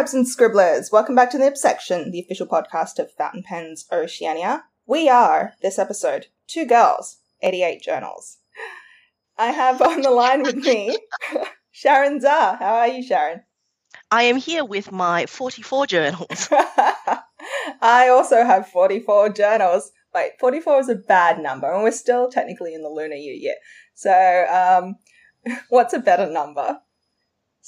[0.00, 3.84] Scribes and Scribblers, welcome back to the Nib Section, the official podcast of Fountain Pens
[3.92, 4.64] Oceania.
[4.86, 8.38] We are, this episode, two girls, 88 journals.
[9.36, 10.96] I have on the line with me
[11.74, 12.56] Sharyn Zha.
[12.58, 13.42] How are you, Sharyn?
[14.10, 16.48] I am here with my 44 journals.
[17.82, 19.92] I also have 44 journals.
[20.14, 23.58] Wait, 44 is a bad number, and we're still technically in the lunar year yet.
[23.96, 24.94] So, um,
[25.68, 26.78] what's a better number?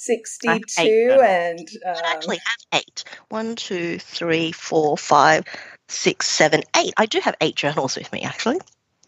[0.05, 1.67] 62 and.
[1.85, 3.03] Um, I actually have eight.
[3.29, 5.45] One, two, three, four, five,
[5.87, 6.93] six, seven, eight.
[6.97, 8.59] I do have eight journals with me, actually.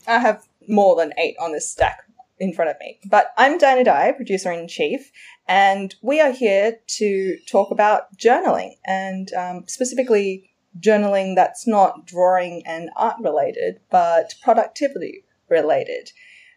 [0.07, 1.99] I have more than eight on this stack
[2.39, 2.99] in front of me.
[3.05, 5.11] But I'm Dinah Dye, producer in chief,
[5.47, 12.63] and we are here to talk about journaling and um, specifically journaling that's not drawing
[12.65, 16.11] and art related, but productivity related.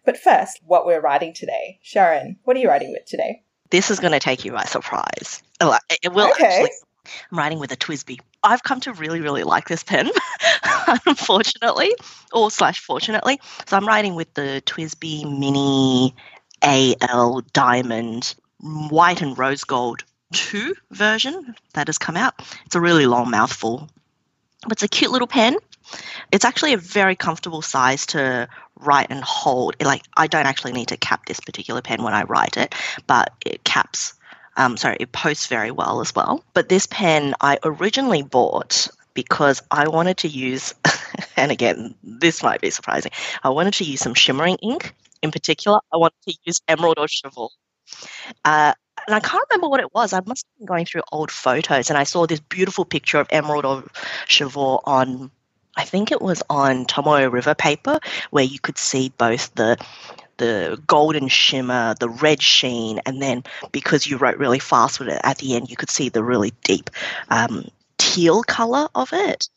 [0.05, 1.81] But first, what we're writing today.
[1.85, 3.45] Sharyn, what are you writing with today?
[3.71, 5.43] This is going to take you by surprise.
[5.61, 6.47] It will okay.
[6.47, 6.71] actually.
[7.33, 8.19] I'm writing with a TWSBI.
[8.43, 10.11] I've come to really, really like this pen,
[11.07, 11.95] unfortunately,
[12.33, 13.41] or slash fortunately.
[13.67, 16.15] So I'm writing with the TWSBI Mini
[16.63, 22.35] AL Diamond White and Rose Gold 2 version that has come out.
[22.67, 23.89] It's a really long mouthful.
[24.63, 25.57] But it's a cute little pen.
[26.33, 28.49] It's actually a very comfortable size to
[28.81, 29.77] write and hold.
[29.83, 32.75] Like I don't actually need to cap this particular pen when I write it,
[33.07, 34.15] but it caps
[34.59, 36.45] um, sorry, it posts very well as well.
[36.53, 40.75] But this pen I originally bought because I wanted to use,
[41.37, 44.95] and again, this might be surprising, I wanted to use some shimmering ink.
[45.23, 47.49] In particular, I wanted to use Emerald of Chivor.
[48.45, 48.75] Uh,
[49.07, 50.13] and I can't remember what it was.
[50.13, 53.29] I must have been going through old photos and I saw this beautiful picture of
[53.31, 53.89] Emerald of
[54.27, 55.31] Chivor on,
[55.79, 59.79] I think it was on Tomoe River paper, where you could see both the
[60.37, 65.21] the golden shimmer, the red sheen, and then because you wrote really fast with it
[65.25, 66.91] at the end, you could see the really deep
[67.29, 69.49] um, teal color of it.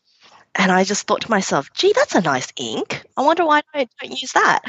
[0.56, 3.04] And I just thought to myself, gee, that's a nice ink.
[3.16, 4.62] I wonder why I don't use that.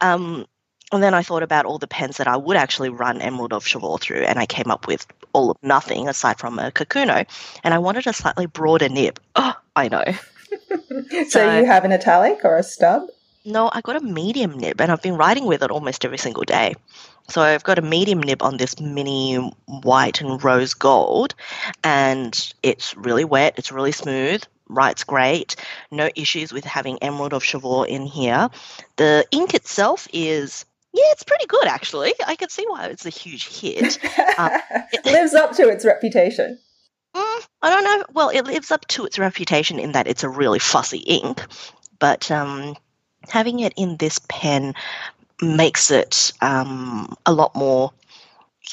[0.00, 0.46] Um,
[0.92, 3.64] and then I thought about all the pens that I would actually run Emerald of
[3.64, 7.26] Chivor through, and I came up with all of nothing aside from a Kakuno.
[7.62, 9.20] And I wanted a slightly broader nib.
[9.36, 10.04] Oh, I know.
[10.50, 13.08] So, so you have an italic or a stub?
[13.44, 16.42] No, I got a medium nib and I've been writing with it almost every single
[16.44, 16.74] day.
[17.28, 21.34] So I've got a medium nib on this mini white and rose gold,
[21.84, 25.54] and it's really wet, it's really smooth, writes great,
[25.92, 28.48] no issues with having Emerald of Chivor in here.
[28.96, 32.14] The ink itself is yeah, it's pretty good actually.
[32.26, 33.98] I can see why it's a huge hit.
[34.38, 34.50] Um,
[34.92, 36.58] it lives up to its reputation.
[37.62, 38.04] I don't know.
[38.12, 41.44] Well, it lives up to its reputation in that it's a really fussy ink,
[41.98, 42.76] but um,
[43.28, 44.74] having it in this pen
[45.42, 47.92] makes it um, a lot more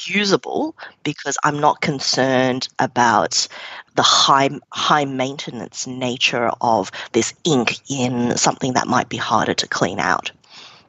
[0.06, 3.48] usable because I'm not concerned about
[3.94, 9.68] the high high maintenance nature of this ink in something that might be harder to
[9.68, 10.30] clean out.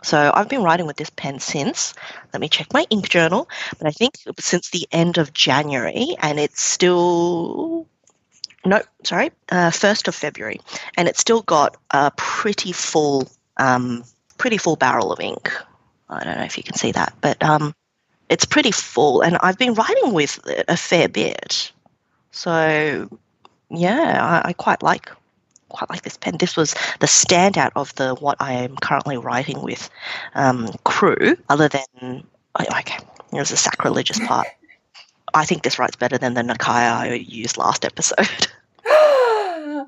[0.01, 1.93] So I've been writing with this pen since.
[2.33, 6.39] Let me check my ink journal, but I think since the end of January, and
[6.39, 7.87] it's still
[8.65, 10.59] no, sorry, uh, first of February,
[10.97, 14.03] and it's still got a pretty full um,
[14.37, 15.51] pretty full barrel of ink.
[16.09, 17.73] I don't know if you can see that, but um,
[18.29, 21.71] it's pretty full, and I've been writing with it a fair bit.
[22.31, 23.09] So,
[23.69, 25.09] yeah, I, I quite like
[25.69, 26.37] quite like this pen.
[26.37, 29.89] This was the standout of the what I am currently writing with
[30.35, 31.37] um, crew.
[31.49, 32.23] Other than
[32.59, 32.97] okay,
[33.31, 34.47] was a sacrilegious part.
[35.33, 38.47] I think this writes better than the Nakaya I used last episode.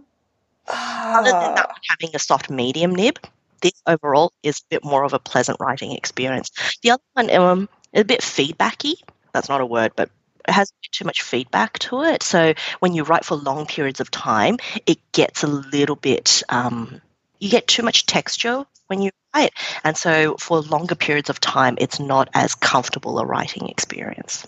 [0.68, 3.18] Other than that, having a soft medium nib,
[3.62, 6.52] this overall is a bit more of a pleasant writing experience.
[6.82, 8.94] The other one, um, a bit feedbacky.
[9.34, 10.10] That's not a word, but
[10.48, 12.24] has too much feedback to it.
[12.24, 16.44] So when you write for long periods of time, it gets a little bit.
[16.50, 17.02] Um,
[17.40, 21.76] you get too much texture when you write, and so for longer periods of time,
[21.80, 24.46] it's not as comfortable a writing experience.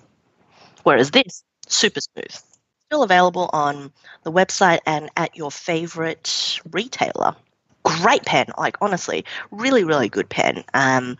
[0.83, 2.35] Whereas this, super smooth.
[2.87, 3.91] Still available on
[4.23, 7.35] the website and at your favorite retailer
[7.83, 8.47] great pen.
[8.57, 10.63] Like honestly, really, really good pen.
[10.73, 11.17] Um,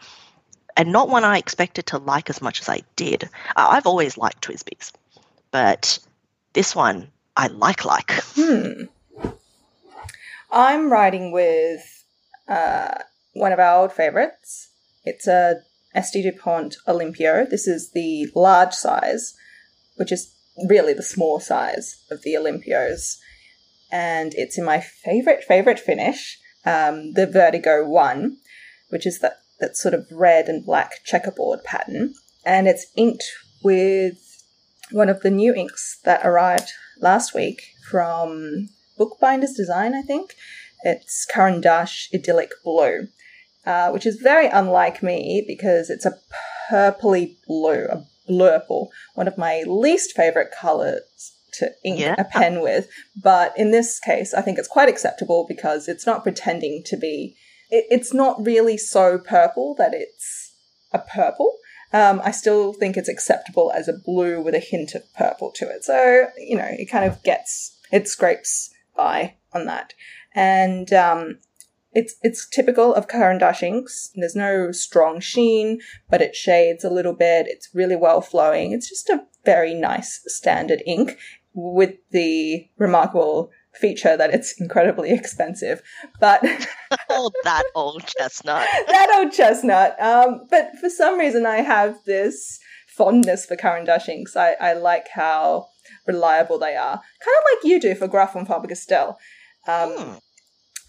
[0.77, 3.29] and not one I expected to like as much as I did.
[3.55, 4.91] I've always liked TWSBIs,
[5.51, 5.99] but
[6.53, 8.11] this one I like like.
[8.35, 8.83] Hmm.
[10.51, 12.05] I'm riding with
[12.47, 12.99] uh,
[13.33, 14.69] one of our old favorites.
[15.03, 15.61] It's a
[15.99, 17.49] ST Dupont Olympio.
[17.49, 19.33] This is the large size,
[19.95, 20.33] which is
[20.69, 23.17] really the small size of the Olympios.
[23.91, 28.37] And it's in my favorite, favorite finish um, the Vertigo One,
[28.89, 32.13] which is that that sort of red and black checkerboard pattern,
[32.45, 33.23] and it's inked
[33.63, 34.43] with
[34.91, 36.69] one of the new inks that arrived
[36.99, 40.35] last week from Bookbinders Design, I think.
[40.83, 43.07] It's Caran d'Ache Idyllic Blue,
[43.65, 46.19] uh, which is very unlike me because it's a
[46.69, 52.15] purpley blue, a blurple, one of my least favorite colors to ink yeah.
[52.17, 52.89] a pen with.
[53.21, 57.35] But in this case, I think it's quite acceptable because it's not pretending to be,
[57.73, 60.53] it, it's not really so purple that it's
[60.91, 61.57] a purple.
[61.91, 65.69] Um, I still think it's acceptable as a blue with a hint of purple to
[65.69, 65.83] it.
[65.83, 69.93] So, you know, it kind of gets, it scrapes by on that.
[70.33, 71.37] And um,
[71.91, 74.11] it's it's typical of Caran d'Ache inks.
[74.15, 75.79] There's no strong sheen,
[76.09, 77.45] but it shades a little bit.
[77.47, 78.71] It's really well flowing.
[78.71, 81.17] It's just a very nice standard ink
[81.53, 85.81] with the remarkable feature that it's incredibly expensive.
[86.19, 86.43] But
[87.09, 88.67] oh, that old chestnut.
[88.87, 90.01] that old chestnut.
[90.01, 94.35] Um, but for some reason, I have this fondness for d'Ache inks.
[94.35, 95.67] I, I like how
[96.07, 99.17] reliable they are, kind of like you do for Graf von Faber-Castell.
[99.67, 100.13] Um, hmm.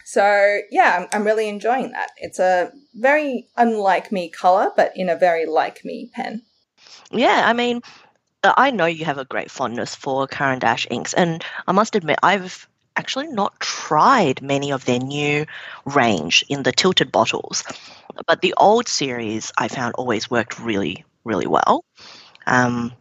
[0.07, 2.11] So yeah, I'm, I'm really enjoying that.
[2.19, 6.43] It's a very unlike me color, but in a very like me pen.
[7.11, 7.81] Yeah, I mean,
[8.43, 11.97] uh, I know you have a great fondness for Caran d'Ache inks, and I must
[11.97, 15.47] admit, I've actually not tried many of their new
[15.85, 17.65] range in the tilted bottles,
[18.27, 21.85] but the old series I found always worked really, really well.
[22.47, 22.93] Um,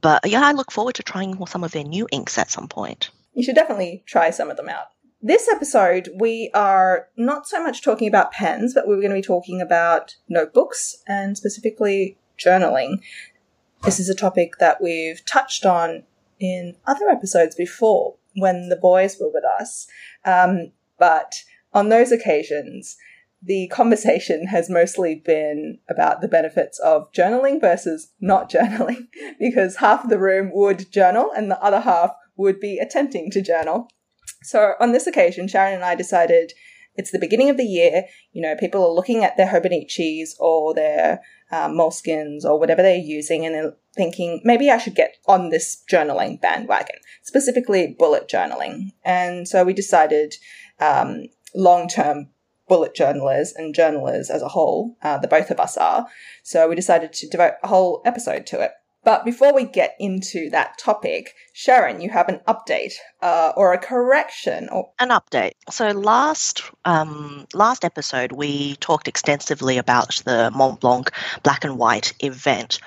[0.00, 3.10] but yeah, I look forward to trying some of their new inks at some point.
[3.34, 4.86] You should definitely try some of them out.
[5.20, 9.22] This episode, we are not so much talking about pens, but we're going to be
[9.22, 13.00] talking about notebooks and specifically journaling.
[13.82, 16.04] This is a topic that we've touched on
[16.38, 19.86] in other episodes before when the boys were with us.
[20.24, 21.34] Um, but
[21.72, 22.96] on those occasions,
[23.42, 29.06] the conversation has mostly been about the benefits of journaling versus not journaling,
[29.38, 33.42] because half of the room would journal and the other half would be attempting to
[33.42, 33.88] journal.
[34.42, 36.52] So on this occasion, Sharyn and I decided
[36.98, 38.04] it's the beginning of the year.
[38.32, 42.96] You know, people are looking at their Hobonichis or their uh, Moleskines or whatever they're
[42.96, 48.90] using and they're thinking, maybe I should get on this journaling bandwagon, specifically bullet journaling.
[49.04, 50.34] And so we decided
[50.80, 52.28] um, long term
[52.68, 56.06] bullet journalers and journalers as a whole, uh, the both of us are.
[56.42, 58.72] So we decided to devote a whole episode to it.
[59.04, 63.78] But before we get into that topic, Sharyn, you have an update uh, or a
[63.78, 65.52] correction or an update.
[65.70, 71.10] So last um, last episode, we talked extensively about the Montblanc
[71.42, 72.80] Black and White event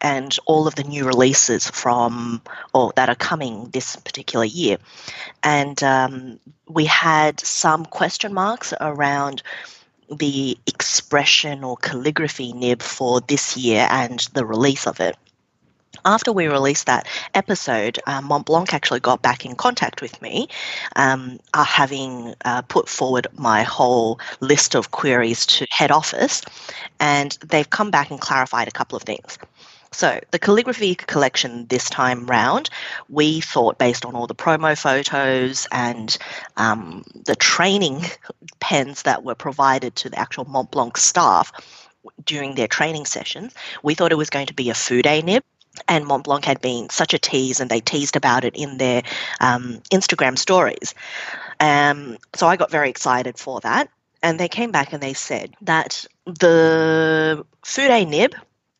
[0.00, 2.40] and all of the new releases from
[2.72, 4.78] or that are coming this particular year,
[5.42, 9.42] and um, we had some question marks around
[10.10, 15.16] the expression or calligraphy nib for this year and the release of it
[16.04, 20.48] after we released that episode, uh, Montblanc actually got back in contact with me,
[20.96, 26.42] um, uh, having uh, put forward my whole list of queries to head office,
[27.00, 29.38] and they've come back and clarified a couple of things.
[29.90, 32.68] So, the calligraphy collection this time round,
[33.08, 36.16] we thought based on all the promo photos and
[36.58, 38.04] um, the training
[38.60, 41.52] pens that were provided to the actual Montblanc staff
[42.24, 45.42] during their training sessions, we thought it was going to be a Fude nib
[45.86, 49.02] and Montblanc had been such a tease, and they teased about it in their
[49.40, 50.94] um, Instagram stories.
[51.60, 53.88] Um, so I got very excited for that.
[54.22, 58.34] And they came back and they said that the Fude nib,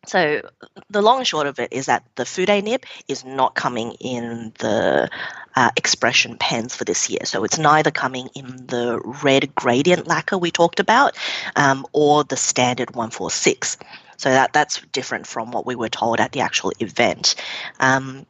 [0.06, 0.42] so
[0.90, 5.08] the long short of it is that the Fude nib is not coming in the
[5.54, 7.20] uh, expression pens for this year.
[7.24, 11.16] So it's neither coming in the red gradient lacquer we talked about
[11.56, 13.76] um, or the standard 146.
[14.18, 17.36] So that that's different from what we were told at the actual event.
[17.80, 18.26] Um,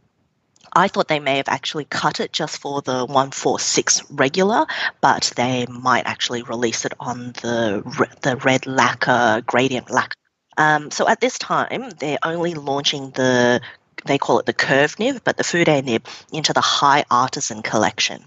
[0.72, 4.66] I thought they may have actually cut it just for the 146 regular,
[5.00, 7.82] but they might actually release it on the
[8.20, 10.14] the red lacquer gradient lacquer.
[10.58, 13.60] Um, so at this time, they're only launching the
[14.04, 18.24] they call it the curve nib, but the Fude nib into the high artisan collection.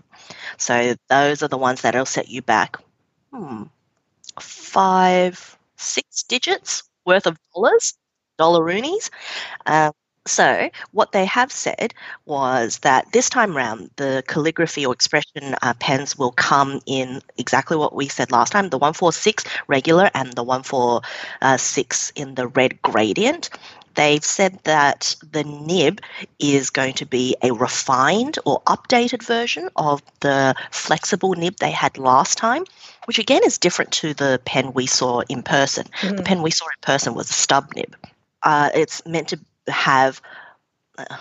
[0.58, 2.78] So those are the ones that'll set you back
[3.32, 3.64] hmm,
[4.40, 7.94] five, six digits worth of dollars,
[8.40, 9.10] dollaroonies.
[9.66, 9.92] Um,
[10.28, 11.94] so, what they have said
[12.26, 17.76] was that this time round, the calligraphy or expression uh, pens will come in exactly
[17.76, 23.50] what we said last time the 146 regular and the 146 in the red gradient.
[23.96, 26.02] They've said that the nib
[26.40, 31.98] is going to be a refined or updated version of the flexible nib they had
[31.98, 32.66] last time,
[33.06, 35.88] which again is different to the pen we saw in person.
[36.02, 36.18] Mm.
[36.18, 37.96] The pen we saw in person was a stub nib.
[38.44, 40.22] Uh, it's meant to have
[40.98, 41.18] uh,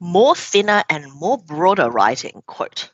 [0.00, 2.90] more thinner and more broader writing, quote.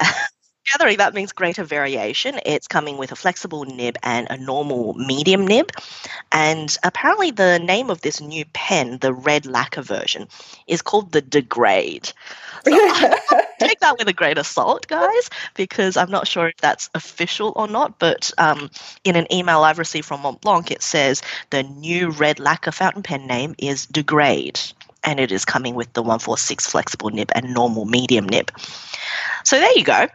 [0.72, 2.40] Gathering, that means greater variation.
[2.46, 5.70] It's coming with a flexible nib and a normal medium nib.
[6.32, 10.26] And apparently, the name of this new pen, the red lacquer version,
[10.66, 12.12] is called the Degrade.
[12.64, 12.70] So
[13.60, 17.52] take that with a grain of salt, guys, because I'm not sure if that's official
[17.56, 17.98] or not.
[17.98, 18.70] But um,
[19.04, 23.26] in an email I've received from Montblanc, it says the new red lacquer fountain pen
[23.26, 24.60] name is Degrade
[25.06, 28.50] and it is coming with the 146 flexible nib and normal medium nib.
[29.44, 30.08] So there you go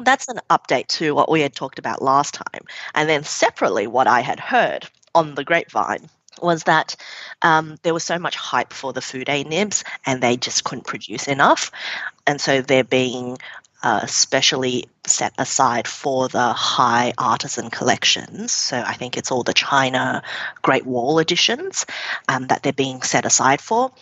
[0.00, 2.62] that's an update to what we had talked about last time.
[2.94, 6.08] And then separately, what I had heard on the grapevine
[6.42, 6.96] was that
[7.42, 11.28] um, there was so much hype for the Fude nibs and they just couldn't produce
[11.28, 11.70] enough.
[12.26, 13.38] And so they're being
[13.82, 18.52] uh, specially set aside for the high artisan collections.
[18.52, 20.22] So I think it's all the China
[20.62, 21.86] Great Wall editions
[22.28, 23.92] um, that they're being set aside for,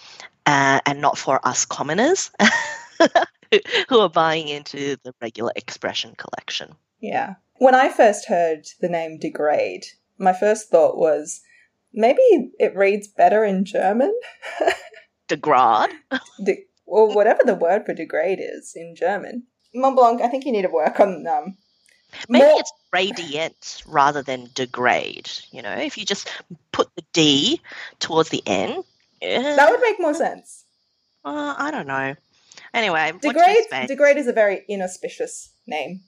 [0.47, 2.31] uh, and not for us commoners.
[3.89, 6.75] who are buying into the regular expression collection.
[7.01, 7.35] Yeah.
[7.59, 9.85] When I first heard the name degrade,
[10.19, 11.41] my first thought was
[11.93, 12.23] maybe
[12.59, 14.13] it reads better in German.
[15.29, 15.91] Degrade?
[16.45, 19.45] De- or whatever the word for degrade is in German.
[19.75, 21.57] Montblanc, I think you need to work on um
[22.29, 25.31] Maybe more- it's radiant rather than degrade.
[25.51, 26.31] You know, if you just
[26.73, 27.61] put the D
[27.99, 28.83] towards the N.
[29.21, 30.65] that would make more sense.
[31.25, 32.15] Uh, I don't know.
[32.75, 36.01] Anyway, degrade degrade is a very inauspicious name.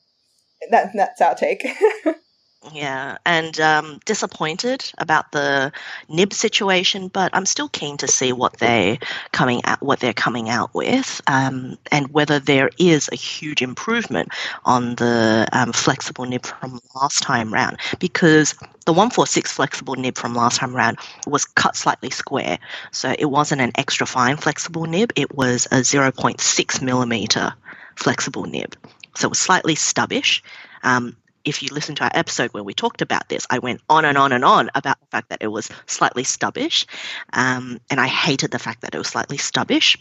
[0.71, 1.67] That that's our take.
[2.73, 5.73] Yeah, and um, disappointed about the
[6.09, 8.99] nib situation, but I'm still keen to see what they
[9.33, 14.31] coming out, what they're coming out with, um, and whether there is a huge improvement
[14.65, 17.79] on the um, flexible nib from last time round.
[18.01, 18.53] Because
[18.85, 22.59] the 146 flexible nib from last time round was cut slightly square,
[22.91, 27.53] so it wasn't an extra fine flexible nib; it was a 0.6 millimeter
[27.95, 28.75] flexible nib,
[29.15, 30.43] so it was slightly stubbish.
[30.83, 34.05] Um, if you listen to our episode where we talked about this, I went on
[34.05, 36.87] and on and on about the fact that it was slightly stubbish.
[37.33, 39.97] Um, and I hated the fact that it was slightly stubbish.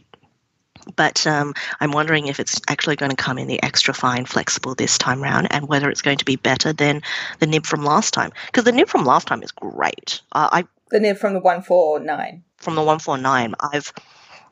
[0.96, 4.75] But um, I'm wondering if it's actually going to come in the extra fine flexible
[4.75, 7.02] this time round and whether it's going to be better than
[7.40, 8.32] the nib from last time.
[8.48, 10.22] Because the nib from last time is great.
[10.32, 12.44] Uh, I The nib from the 149.
[12.58, 13.56] From the 149.
[13.60, 13.94] I've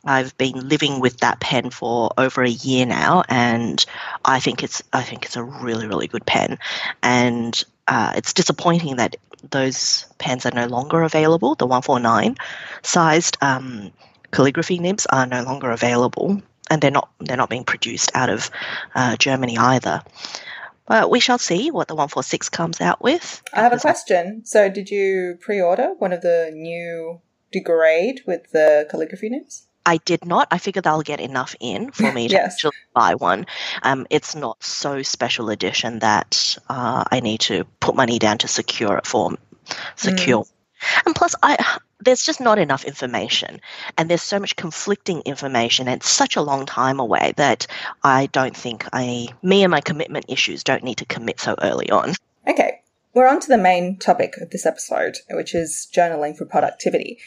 [0.05, 3.83] I've been living with that pen for over a year now, and
[4.25, 6.60] I think it's I think it's a really really good pen,
[7.01, 9.15] and uh, it's disappointing that
[9.50, 11.55] those pens are no longer available.
[11.55, 12.38] The 149
[12.81, 13.91] sized um,
[14.31, 18.51] calligraphy nibs are no longer available, and they're not they're not being produced out of
[18.95, 20.01] uh, Germany either.
[20.86, 23.41] But we shall see what the 146 comes out with.
[23.53, 24.45] I have a question.
[24.45, 27.22] So, did you pre-order one of the new
[27.53, 29.67] degrade with the calligraphy nibs?
[29.85, 30.47] I did not.
[30.51, 32.53] I figured they'll get enough in for me to yes.
[32.53, 33.45] actually buy one.
[33.81, 38.47] Um, it's not so special edition that uh, I need to put money down to
[38.47, 39.35] secure it for
[39.95, 40.43] secure.
[40.43, 40.51] Mm.
[41.05, 43.61] And plus, I there's just not enough information,
[43.97, 47.67] and there's so much conflicting information, and it's such a long time away that
[48.03, 51.89] I don't think I, me and my commitment issues, don't need to commit so early
[51.89, 52.13] on.
[52.47, 52.81] Okay,
[53.13, 57.19] we're on to the main topic of this episode, which is journaling for productivity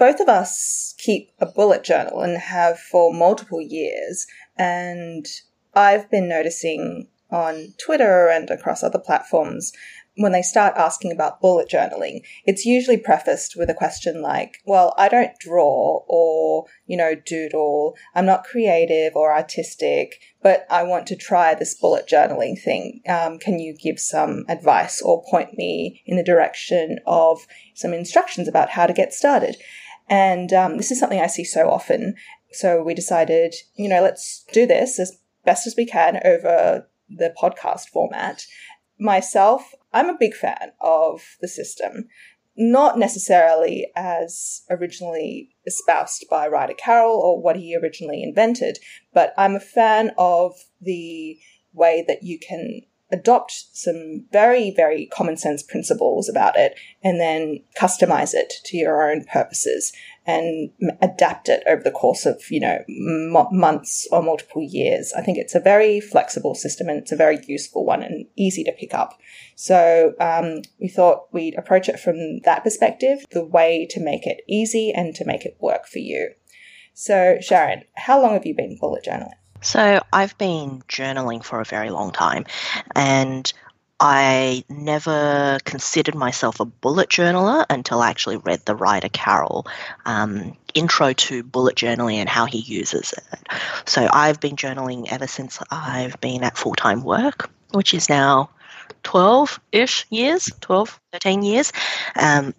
[0.00, 4.26] both of us keep a bullet journal and have for multiple years.
[4.56, 5.26] And
[5.74, 9.72] I've been noticing on Twitter and across other platforms
[10.16, 14.92] when they start asking about bullet journaling, it's usually prefaced with a question like, well,
[14.98, 17.96] I don't draw or, you know, doodle.
[18.14, 23.00] I'm not creative or artistic, but I want to try this bullet journaling thing.
[23.08, 28.48] Um, can you give some advice or point me in the direction of some instructions
[28.48, 29.56] about how to get started?
[30.10, 32.16] And um, this is something I see so often.
[32.52, 37.32] So we decided, you know, let's do this as best as we can over the
[37.40, 38.44] podcast format.
[38.98, 42.08] Myself, I'm a big fan of the system,
[42.56, 48.78] not necessarily as originally espoused by Ryder Carroll or what he originally invented,
[49.14, 51.38] but I'm a fan of the
[51.72, 52.80] way that you can
[53.12, 59.10] adopt some very, very common sense principles about it and then customize it to your
[59.10, 59.92] own purposes
[60.26, 65.12] and adapt it over the course of, you know, m- months or multiple years.
[65.16, 68.62] I think it's a very flexible system and it's a very useful one and easy
[68.64, 69.18] to pick up.
[69.56, 74.42] So um, we thought we'd approach it from that perspective, the way to make it
[74.48, 76.32] easy and to make it work for you.
[76.92, 79.39] So, Sharyn, how long have you been bullet journaling?
[79.62, 82.46] So I've been journaling for a very long time,
[82.94, 83.52] and
[84.00, 89.66] I never considered myself a bullet journaler until I actually read the Ryder Carroll
[90.06, 93.48] um, intro to bullet journaling and how he uses it.
[93.84, 98.48] So I've been journaling ever since I've been at full time work, which is now
[99.02, 101.72] 12 ish years, 12, 13 years.
[102.16, 102.54] Um,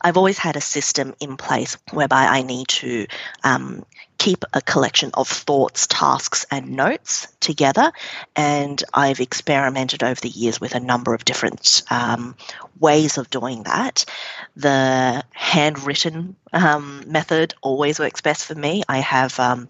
[0.00, 3.06] I've always had a system in place whereby I need to
[3.42, 3.84] um,
[4.18, 7.92] keep a collection of thoughts, tasks, and notes together.
[8.36, 12.34] And I've experimented over the years with a number of different um,
[12.78, 14.04] ways of doing that.
[14.56, 18.82] The handwritten um, method always works best for me.
[18.88, 19.68] I have um,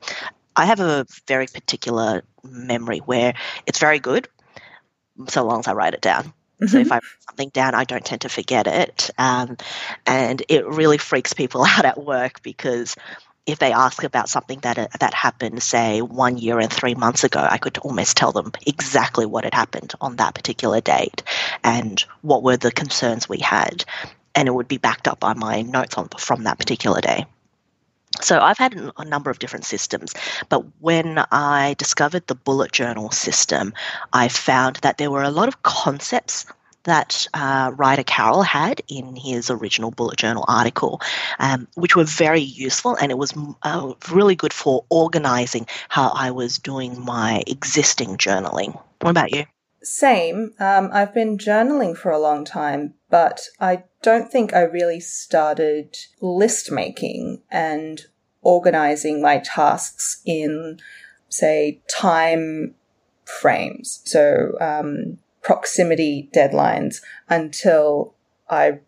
[0.56, 3.34] I have a very particular memory where
[3.66, 4.28] it's very good,
[5.28, 6.32] so long as I write it down.
[6.60, 6.66] Mm-hmm.
[6.66, 6.92] So if mm-hmm.
[6.92, 9.10] I write something down, I don't tend to forget it.
[9.18, 9.56] Um,
[10.06, 12.96] and it really freaks people out at work because
[13.46, 17.24] if they ask about something that uh, that happened, say one year and three months
[17.24, 21.22] ago, I could almost tell them exactly what had happened on that particular date
[21.62, 23.84] and what were the concerns we had,
[24.34, 27.26] and it would be backed up by my notes on from that particular day.
[28.24, 30.14] So I've had a number of different systems,
[30.48, 33.74] but when I discovered the bullet journal system,
[34.14, 36.46] I found that there were a lot of concepts
[36.84, 41.02] that uh, Ryder Carroll had in his original bullet journal article,
[41.38, 46.30] um, which were very useful, and it was uh, really good for organizing how I
[46.30, 48.80] was doing my existing journaling.
[49.00, 49.44] What about you?
[49.82, 50.54] Same.
[50.58, 55.96] Um, I've been journaling for a long time, but I don't think I really started
[56.22, 58.00] list making and
[58.44, 60.78] organizing my tasks in,
[61.28, 62.76] say, time
[63.24, 64.00] frames.
[64.04, 68.14] So, um, proximity deadlines until
[68.48, 68.78] I,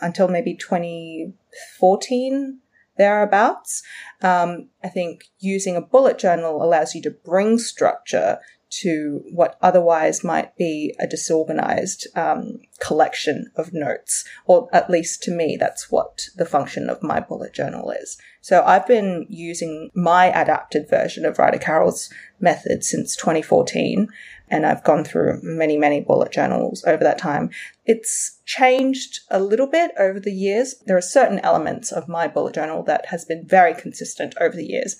[0.00, 2.60] until maybe 2014
[2.96, 3.82] thereabouts.
[4.22, 8.38] Um, I think using a bullet journal allows you to bring structure
[8.80, 15.30] to what otherwise might be a disorganized um, collection of notes, or at least to
[15.30, 18.18] me, that's what the function of my bullet journal is.
[18.40, 24.08] So I've been using my adapted version of Ryder Carroll's method since 2014,
[24.48, 27.50] and I've gone through many, many bullet journals over that time.
[27.86, 30.74] It's changed a little bit over the years.
[30.86, 34.66] There are certain elements of my bullet journal that has been very consistent over the
[34.66, 34.96] years.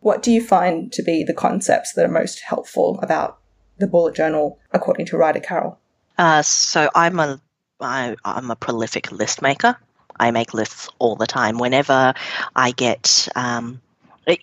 [0.00, 3.38] What do you find to be the concepts that are most helpful about
[3.78, 5.78] the bullet journal, according to Ryder Carroll?
[6.18, 7.40] Uh, so I'm a
[7.80, 9.76] I, I'm a prolific list maker.
[10.18, 11.58] I make lists all the time.
[11.58, 12.12] Whenever
[12.54, 13.80] I get um,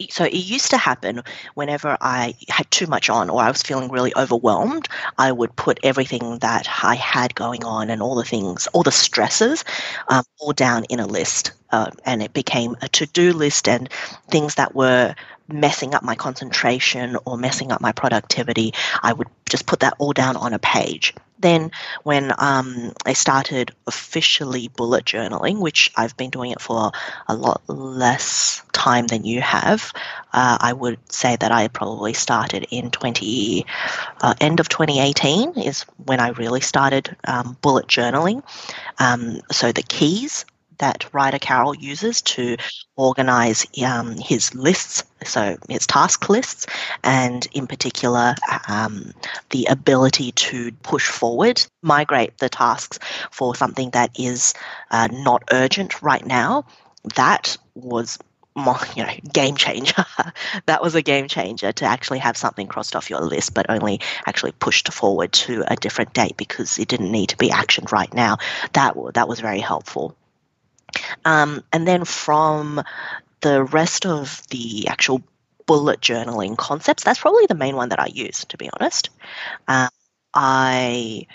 [0.10, 1.22] so it used to happen
[1.54, 5.80] whenever I had too much on or I was feeling really overwhelmed, I would put
[5.84, 9.64] everything that I had going on and all the things, all the stresses,
[10.10, 11.52] um, all down in a list.
[11.72, 13.90] Uh, and it became a to do list and
[14.30, 15.14] things that were
[15.48, 20.14] messing up my concentration or messing up my productivity, I would just put that all
[20.14, 21.14] down on a page.
[21.40, 21.72] Then,
[22.04, 26.92] when um, I started officially bullet journaling, which I've been doing it for
[27.28, 29.94] a lot less time than you have,
[30.34, 33.66] uh, I would say that I probably started in 20
[34.22, 38.42] uh, end of 2018 is when I really started um, bullet journaling.
[38.98, 40.44] Um, so the keys
[40.80, 42.58] that Ryder Carroll uses to
[42.96, 46.66] organize um, his lists, so his task lists,
[47.04, 48.36] and in particular,
[48.68, 49.14] um,
[49.50, 53.00] the ability to push forward, migrate the tasks
[53.32, 54.54] for something that is
[54.92, 56.66] uh, not urgent right now.
[57.16, 58.18] That was
[58.96, 60.06] you know, game changer.
[60.66, 64.02] that was a game changer to actually have something crossed off your list, but only
[64.26, 68.12] actually pushed forward to a different date because it didn't need to be actioned right
[68.14, 68.38] now.
[68.74, 70.16] That that was very helpful.
[71.26, 72.82] Um, and then from
[73.42, 75.22] the rest of the actual
[75.66, 79.10] bullet journaling concepts, that's probably the main one that I use, to be honest.
[79.68, 79.90] Um,
[80.34, 81.28] I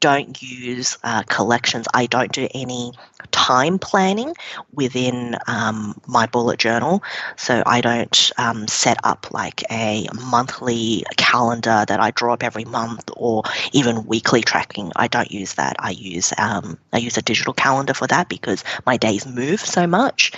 [0.00, 1.86] don't use uh, collections.
[1.94, 2.92] I don't do any
[3.30, 4.34] time planning
[4.72, 7.02] within um, my bullet journal.
[7.36, 12.64] So I don't um, set up like a monthly calendar that I draw up every
[12.64, 14.92] month or even weekly tracking.
[14.96, 15.76] I don't use that.
[15.78, 19.86] I use um, I use a digital calendar for that because my days move so
[19.86, 20.32] much.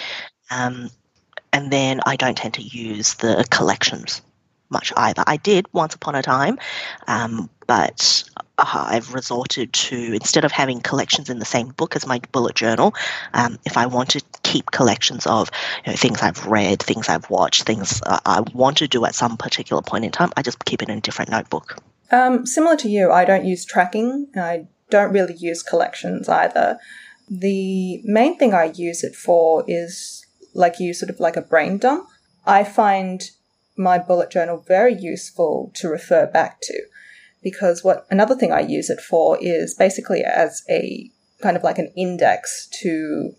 [0.51, 0.91] Um,
[1.53, 4.23] and then I don't tend to use the collections
[4.71, 5.23] much either.
[5.27, 6.59] I did once upon a time,
[7.07, 8.25] um, but
[8.59, 12.55] uh, I've resorted to instead of having collections in the same book as my bullet
[12.55, 12.95] journal,
[13.35, 15.51] um, if I want to keep collections of
[15.85, 19.15] you know, things I've read, things I've watched, things uh, I want to do at
[19.15, 21.79] some particular point in time, I just keep it in a different notebook.
[22.11, 24.29] Um, similar to you, I don't use tracking.
[24.37, 26.79] I don't really use collections either.
[27.29, 30.25] The main thing I use it for is
[30.55, 32.09] like you, sort of like a brain dump.
[32.47, 33.23] I find
[33.77, 36.83] my bullet journal very useful to refer back to
[37.47, 41.09] because what another thing I use it for is basically as a
[41.41, 43.35] kind of like an index to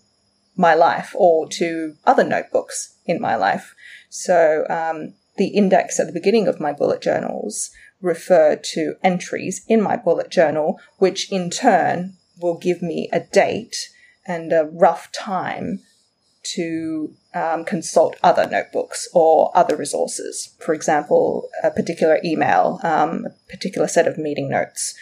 [0.56, 3.74] my life or to other notebooks in my life.
[4.08, 7.68] So um, the index at the beginning of my bullet journals
[8.00, 13.90] refer to entries in my bullet journal, which in turn will give me a date
[14.26, 15.80] and a rough time
[16.42, 20.54] to um, consult other notebooks or other resources.
[20.60, 24.94] For example, a particular email, um, a particular set of meeting notes,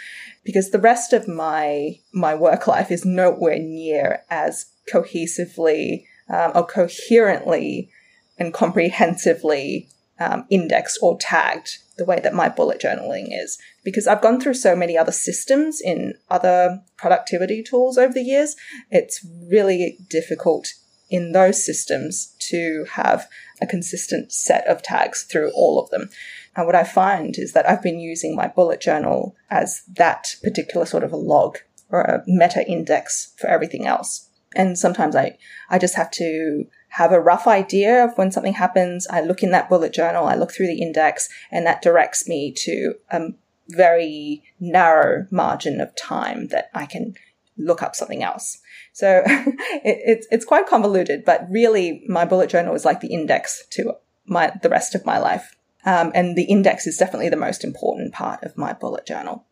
[0.44, 6.66] because the rest of my my work life is nowhere near as cohesively um, or
[6.66, 7.90] coherently
[8.38, 14.20] and comprehensively um, indexed or tagged the way that my bullet journaling is because I've
[14.20, 18.56] gone through so many other systems in other productivity tools over the years.
[18.90, 20.74] It's really difficult
[21.08, 23.28] in those systems to have
[23.60, 26.10] a consistent set of tags through all of them.
[26.54, 30.86] And what I find is that I've been using my bullet journal as that particular
[30.86, 31.58] sort of a log
[31.90, 34.28] or a meta index for everything else.
[34.54, 35.36] And sometimes I,
[35.68, 39.06] I just have to have a rough idea of when something happens.
[39.08, 42.52] I look in that bullet journal, I look through the index, and that directs me
[42.58, 43.28] to a
[43.68, 47.14] very narrow margin of time that I can
[47.58, 48.58] look up something else.
[48.96, 53.62] So it, it's it's quite convoluted, but really my bullet journal is like the index
[53.72, 53.92] to
[54.24, 55.54] my the rest of my life.
[55.84, 59.44] Um, and the index is definitely the most important part of my bullet journal.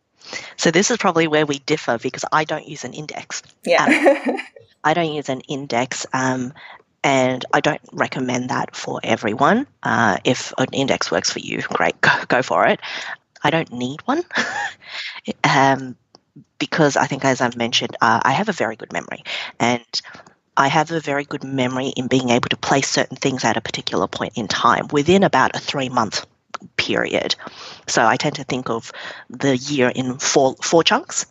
[0.57, 3.43] So this is probably where we differ because I don't use an index.
[3.63, 4.23] Yeah.
[4.25, 4.37] Um,
[4.83, 6.07] I don't use an index.
[6.11, 6.51] Um,
[7.03, 9.67] and I don't recommend that for everyone.
[9.83, 12.79] Uh, if an index works for you, great, go, go for it.
[13.43, 14.23] I don't need one
[15.43, 15.95] um,
[16.59, 19.23] because I think, as I've mentioned, uh, I have a very good memory,
[19.59, 19.83] and
[20.57, 23.61] I have a very good memory in being able to place certain things at a
[23.61, 26.25] particular point in time within about a three month
[26.77, 27.35] period.
[27.87, 28.91] So I tend to think of
[29.29, 31.25] the year in four four chunks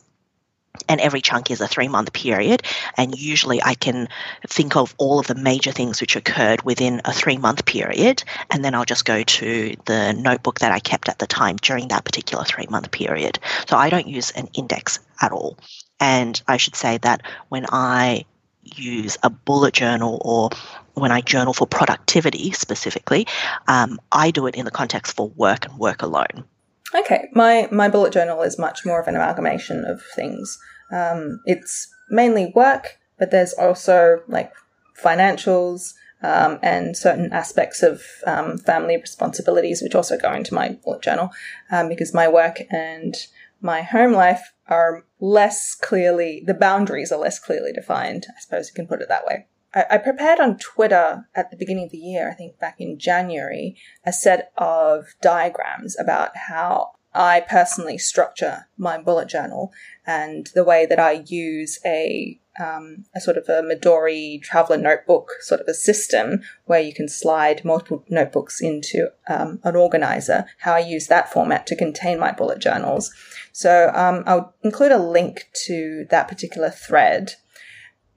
[0.89, 2.63] and every chunk is a three month period.
[2.97, 4.09] And usually I can
[4.47, 8.25] think of all of the major things which occurred within a three month period.
[8.51, 11.89] And then I'll just go to the notebook that I kept at the time during
[11.89, 13.39] that particular three month period.
[13.67, 15.59] So I don't use an index at all.
[16.01, 18.25] And I should say that when I
[18.63, 20.51] use a bullet journal or
[20.95, 23.27] when I journal for productivity specifically,
[23.69, 26.45] um, I do it in the context for work and work alone.
[26.93, 30.59] Okay, my my bullet journal is much more of an amalgamation of things.
[30.91, 34.53] Um, it's mainly work, but there's also like
[35.01, 41.03] financials um, and certain aspects of um, family responsibilities, which also go into my bullet
[41.03, 41.31] journal
[41.71, 43.15] um, because my work and
[43.61, 48.27] my home life are less clearly the boundaries are less clearly defined.
[48.29, 49.47] I suppose you can put it that way.
[49.75, 53.77] I, prepared on Twitter at the beginning of the year, I think back in January,
[54.05, 59.73] a set of diagrams about how I personally structure my bullet journal
[60.07, 65.33] and the way that I use a um, a sort of a Midori traveler notebook
[65.41, 70.75] sort of a system where you can slide multiple notebooks into um, an organizer, how
[70.75, 73.13] I use that format to contain my bullet journals.
[73.53, 77.35] So um, I'll include a link to that particular thread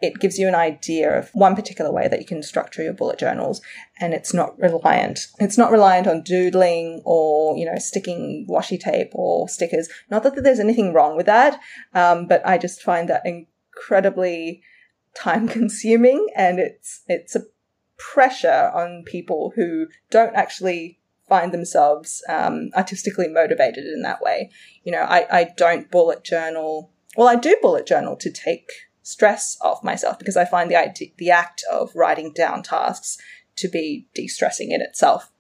[0.02, 3.18] it gives you an idea of one particular way that you can structure your bullet
[3.18, 3.62] journals
[4.00, 9.12] and it's not reliant it's not reliant on doodling or you know sticking washi tape
[9.14, 9.90] or stickers.
[10.10, 11.60] Not that there's anything wrong with that
[11.94, 14.62] um, but i just find that incredibly
[15.16, 17.42] time consuming and it's it's a
[17.98, 24.50] pressure on people who don't actually find themselves um, artistically motivated in that way.
[24.84, 28.70] You know I, I don't bullet journal well i do bullet journal to take
[29.08, 33.18] stress off myself because I find the idea, the act of writing down tasks
[33.56, 35.32] to be de-stressing in itself.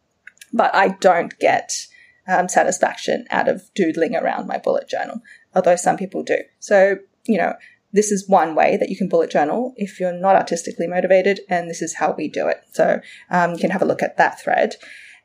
[0.53, 1.87] But I don't get
[2.29, 5.19] um, satisfaction out of doodling around my bullet journal,
[5.53, 6.37] although some people do.
[6.59, 7.55] So, you know,
[7.91, 11.69] this is one way that you can bullet journal if you're not artistically motivated, and
[11.69, 12.63] this is how we do it.
[12.71, 14.77] So um, you can have a look at that thread.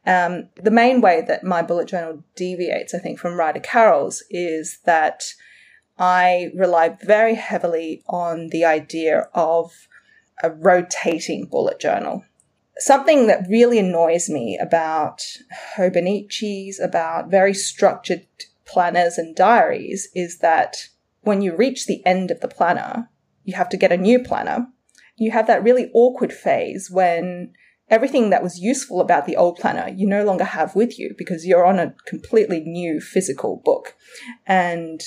[0.04, 4.78] Um, the main way that my bullet journal deviates, I think, from Ryder Carroll's is
[4.84, 5.22] that
[6.02, 9.86] I rely very heavily on the idea of
[10.42, 12.24] a rotating bullet journal.
[12.78, 15.22] Something that really annoys me about
[15.76, 18.26] Hobonichis, about very structured
[18.64, 20.88] planners and diaries, is that
[21.20, 23.08] when you reach the end of the planner,
[23.44, 24.66] you have to get a new planner.
[25.14, 27.52] You have that really awkward phase when
[27.88, 31.46] everything that was useful about the old planner you no longer have with you because
[31.46, 33.94] you're on a completely new physical book.
[34.48, 35.00] And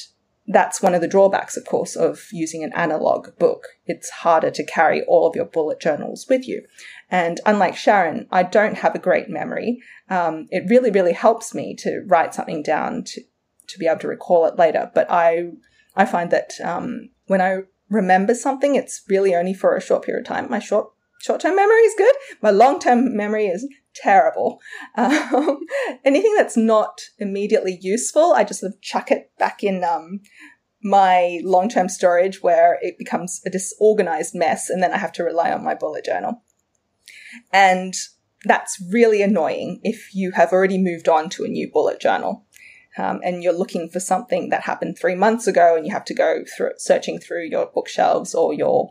[0.47, 3.67] that's one of the drawbacks, of course, of using an analog book.
[3.85, 6.63] It's harder to carry all of your bullet journals with you.
[7.09, 9.79] And unlike Sharyn, I don't have a great memory.
[10.09, 13.21] Um, it really, really helps me to write something down to,
[13.67, 14.91] to be able to recall it later.
[14.93, 15.51] But I
[15.95, 20.21] I find that um, when I remember something, it's really only for a short period
[20.21, 20.49] of time.
[20.49, 20.91] My short
[21.25, 22.15] short term memory is good.
[22.41, 24.59] My long term memory is terrible.
[24.95, 25.59] Um,
[26.05, 30.21] anything that's not immediately useful, I just sort of chuck it back in um,
[30.83, 35.23] my long term storage where it becomes a disorganized mess, and then I have to
[35.23, 36.43] rely on my bullet journal.
[37.51, 37.93] And
[38.45, 42.45] that's really annoying if you have already moved on to a new bullet journal.
[42.97, 46.13] Um, and you're looking for something that happened three months ago, and you have to
[46.13, 48.89] go through searching through your bookshelves or your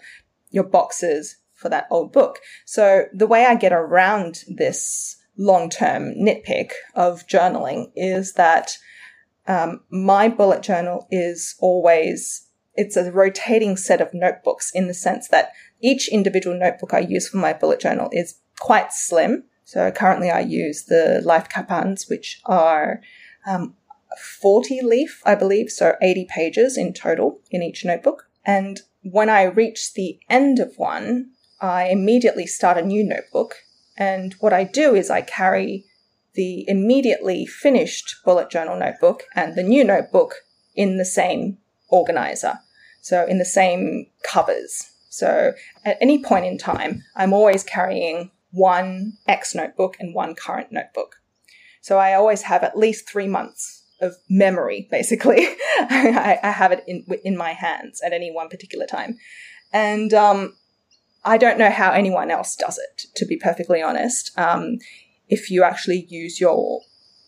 [0.50, 2.40] your boxes for that old book.
[2.66, 8.76] So the way I get around this long term nitpick of journaling is that
[9.46, 15.28] um, my bullet journal is always it's a rotating set of notebooks in the sense
[15.28, 19.44] that each individual notebook I use for my bullet journal is quite slim.
[19.64, 23.00] So currently I use the Life Kappans, which are
[23.46, 23.74] um,
[24.18, 28.28] 40 leaf, I believe, so 80 pages in total in each notebook.
[28.44, 33.56] And when I reach the end of one, I immediately start a new notebook.
[33.96, 35.84] And what I do is I carry
[36.34, 40.34] the immediately finished bullet journal notebook and the new notebook
[40.74, 42.58] in the same organizer.
[43.00, 44.90] So in the same covers.
[45.10, 45.52] So
[45.84, 51.16] at any point in time, I'm always carrying one X notebook and one current notebook.
[51.80, 55.46] So I always have at least three months of memory, basically.
[55.78, 59.18] I, I, have it in, in my hands at any one particular time.
[59.72, 60.56] And um,
[61.24, 64.36] I don't know how anyone else does it, to be perfectly honest.
[64.38, 64.78] Um,
[65.28, 66.82] if you actually use your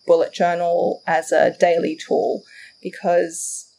[0.07, 2.45] bullet journal as a daily tool,
[2.83, 3.73] because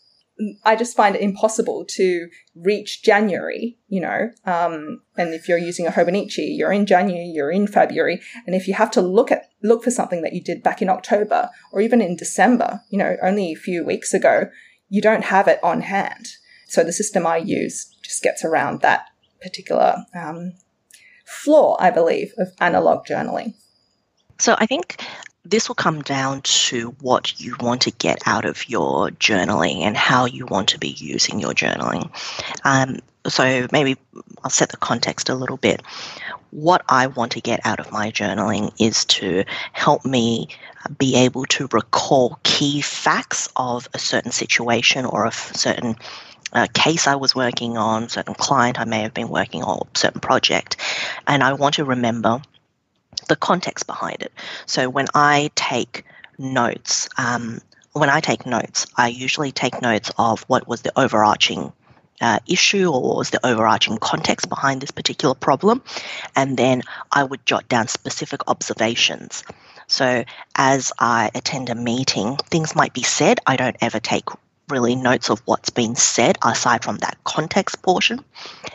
[0.63, 4.31] I just find it impossible to reach January, you know.
[4.45, 8.67] Um, and if you're using a Hobonichi, you're in January, you're in February, and if
[8.67, 11.81] you have to look at look for something that you did back in October or
[11.81, 14.49] even in December, you know, only a few weeks ago,
[14.89, 16.27] you don't have it on hand.
[16.67, 19.07] So the system I use just gets around that
[19.41, 20.53] particular um,
[21.25, 23.53] flaw, I believe, of analog journaling.
[24.39, 25.01] So I think
[25.45, 29.95] this will come down to what you want to get out of your journaling and
[29.95, 32.09] how you want to be using your journaling.
[32.63, 33.97] Um, so maybe
[34.43, 35.81] I'll set the context a little bit.
[36.51, 40.49] What I want to get out of my journaling is to help me
[40.97, 45.95] be able to recall key facts of a certain situation or a certain
[46.53, 50.21] uh, case I was working on, certain client I may have been working on, certain
[50.21, 50.77] project,
[51.27, 52.41] and I want to remember
[53.27, 54.31] the context behind it.
[54.65, 56.03] So when I take
[56.37, 57.59] notes, um,
[57.93, 61.73] when I take notes, I usually take notes of what was the overarching
[62.21, 65.83] uh, issue or what was the overarching context behind this particular problem,
[66.35, 69.43] and then I would jot down specific observations.
[69.87, 73.39] So as I attend a meeting, things might be said.
[73.45, 74.25] I don't ever take
[74.69, 78.23] really notes of what's been said aside from that context portion.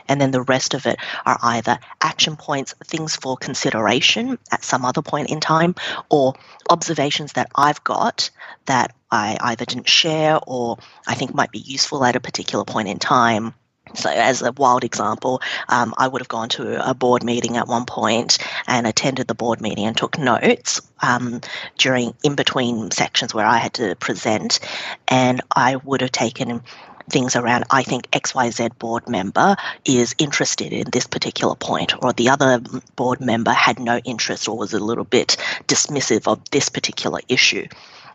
[0.08, 4.84] And then the rest of it are either action points, things for consideration at some
[4.84, 5.74] other point in time,
[6.10, 6.34] or
[6.70, 8.30] observations that I've got
[8.66, 12.88] that I either didn't share or I think might be useful at a particular point
[12.88, 13.54] in time
[13.94, 17.68] so, as a wild example, um, I would have gone to a board meeting at
[17.68, 21.40] one point and attended the board meeting and took notes um,
[21.78, 24.60] during in between sections where I had to present,
[25.08, 26.62] and I would have taken
[27.10, 32.28] things around I think XYZ board member is interested in this particular point, or the
[32.28, 32.60] other
[32.96, 37.66] board member had no interest or was a little bit dismissive of this particular issue.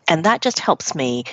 [0.08, 1.26] And that just helps me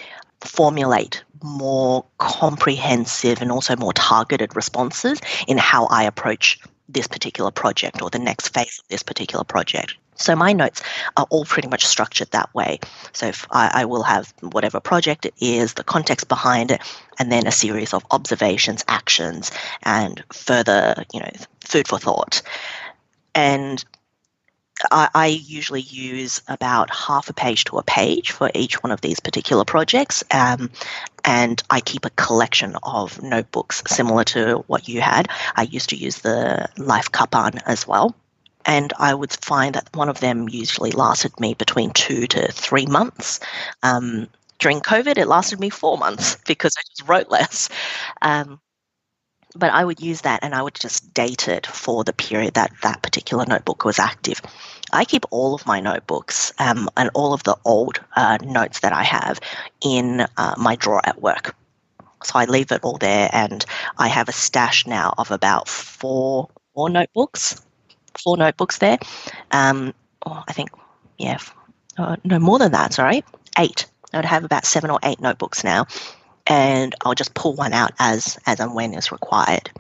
[0.45, 8.03] formulate more comprehensive and also more targeted responses in how I approach this particular project
[8.03, 9.95] or the next phase of this particular project.
[10.17, 10.83] So my notes
[11.17, 12.79] are all pretty much structured that way.
[13.13, 16.81] So I, I, will have whatever project it is, the context behind it,
[17.19, 19.51] and then a series of observations, actions,
[19.83, 21.31] and further, you know,
[21.61, 22.43] food for thought.
[23.35, 23.85] And
[24.91, 29.01] I, I, usually use about half a page to a page for each one of
[29.01, 30.25] these particular projects.
[30.31, 30.71] Um,
[31.25, 35.29] and I keep a collection of notebooks similar to what you had.
[35.57, 38.15] I used to use the Life Kappan as well.
[38.67, 42.87] And I would find that one of them usually lasted me between two to three
[42.87, 43.41] months.
[43.83, 47.69] Um, during COVID, it lasted me four months because I just wrote less.
[48.23, 48.61] Um,
[49.55, 52.73] but I would use that and I would just date it for the period that
[52.83, 54.41] that particular notebook was active.
[54.93, 58.93] I keep all of my notebooks um, and all of the old uh, notes that
[58.93, 59.41] I have
[59.81, 61.55] in uh, my drawer at work.
[62.25, 63.67] So I leave it all there, and
[63.99, 67.63] I have a stash now of about four four notebooks,
[68.15, 68.99] four notebooks there.
[69.51, 69.93] Um,
[70.25, 70.71] oh, I think,
[71.19, 71.37] yeah,
[71.99, 72.95] uh, no more than that.
[72.95, 73.23] Sorry,
[73.59, 75.87] eight I would have about seven or eight notebooks now,
[76.47, 79.71] and I'll just pull one out as as and when is required.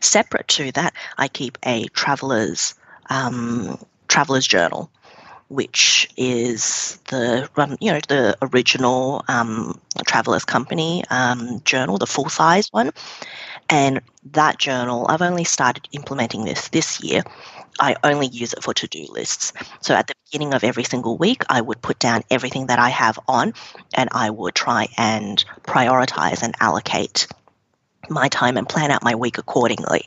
[0.00, 2.74] Separate to that, I keep a traveler's
[3.08, 4.90] um, traveler's journal,
[5.48, 7.48] which is the
[7.80, 12.90] you know the original um, traveler's company um, journal, the full size one,
[13.70, 14.00] and
[14.32, 17.22] that journal I've only started implementing this this year.
[17.80, 19.52] I only use it for to do lists.
[19.80, 22.90] So at the beginning of every single week, I would put down everything that I
[22.90, 23.54] have on
[23.94, 27.26] and I would try and prioritize and allocate
[28.08, 30.06] my time and plan out my week accordingly.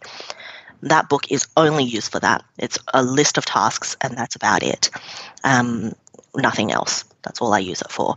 [0.82, 2.44] That book is only used for that.
[2.58, 4.92] It's a list of tasks, and that's about it.
[5.44, 5.94] Um,
[6.36, 7.06] nothing else.
[7.24, 8.16] That's all I use it for.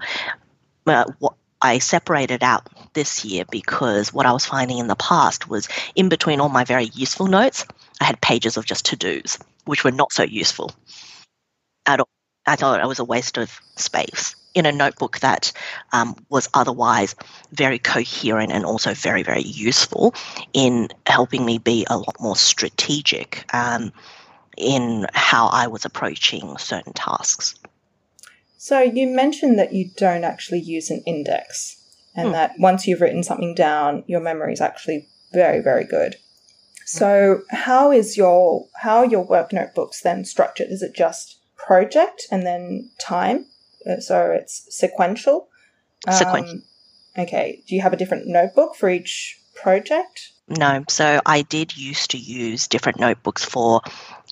[0.87, 5.49] Uh, what, I separated out this year because what I was finding in the past
[5.49, 7.65] was in between all my very useful notes,
[8.01, 10.73] I had pages of just to dos, which were not so useful
[11.87, 12.09] at all.
[12.47, 15.53] I thought it was a waste of space in a notebook that
[15.93, 17.15] um, was otherwise
[17.53, 20.15] very coherent and also very, very useful
[20.55, 23.93] in helping me be a lot more strategic um,
[24.57, 27.55] in how I was approaching certain tasks.
[28.59, 31.81] So, you mentioned that you don't actually use an index,
[32.15, 32.33] and hmm.
[32.33, 36.17] that once you've written something down, your memory is actually very, very good.
[36.85, 40.69] So, how is your how are your work notebooks then structured?
[40.71, 43.47] Is it just project and then time?
[43.87, 45.49] Uh, so it's sequential.
[46.11, 46.55] Sequential.
[46.55, 46.63] Um,
[47.19, 47.63] okay.
[47.69, 50.33] Do you have a different notebook for each project?
[50.49, 50.85] No.
[50.89, 53.83] So I did used to use different notebooks for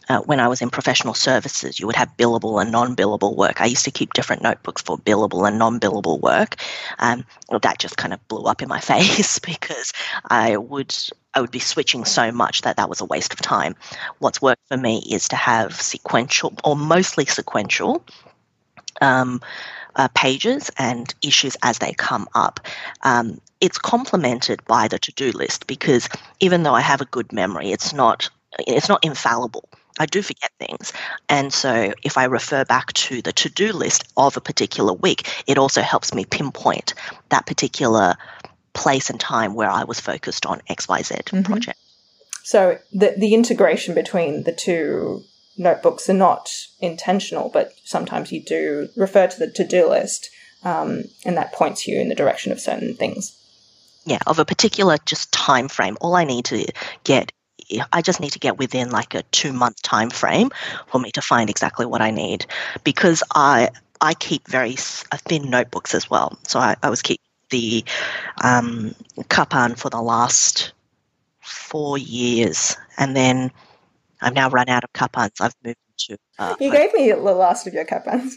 [0.09, 3.61] uh, when I was in professional services, you would have billable and non billable work.
[3.61, 6.57] I used to keep different notebooks for billable and non billable work.
[6.99, 9.93] Um, well, that just kind of blew up in my face because
[10.31, 10.95] I would
[11.35, 13.75] I would be switching so much that that was a waste of time.
[14.19, 18.05] What's worked for me is to have sequential or mostly sequential
[19.01, 19.41] um,
[19.97, 22.61] uh, pages and issues as they come up.
[23.03, 26.09] Um, it's complemented by the to-do list because
[26.41, 29.69] even though I have a good memory, it's not it's not infallible.
[29.99, 30.93] I do forget things.
[31.29, 35.29] And so if I refer back to the to do list of a particular week,
[35.47, 36.95] it also helps me pinpoint
[37.31, 38.17] that particular
[38.75, 41.43] place and time where I was focused on XYZ mm-hmm.
[41.43, 41.79] project.
[42.45, 45.25] So the, the integration between the two
[45.57, 46.49] notebooks are not
[46.81, 50.31] intentional, but sometimes you do refer to the to do list,
[50.63, 53.37] um, and that points you in the direction of certain things.
[54.05, 55.97] Yeah, of a particular just time frame.
[56.01, 56.67] All I need to
[57.03, 57.33] get
[57.93, 60.51] I just need to get within like a two month time frame
[60.87, 62.47] for me to find exactly what I need
[62.85, 66.39] because I I keep very thin notebooks as well.
[66.47, 67.85] So I, I was keep the
[68.43, 68.95] um,
[69.29, 70.73] Kappan for the last
[71.41, 73.51] four years, and then
[74.21, 75.41] I've now run out of Kappans.
[75.41, 76.17] I've moved to.
[76.39, 78.37] Uh, you gave me the last of your Kappans.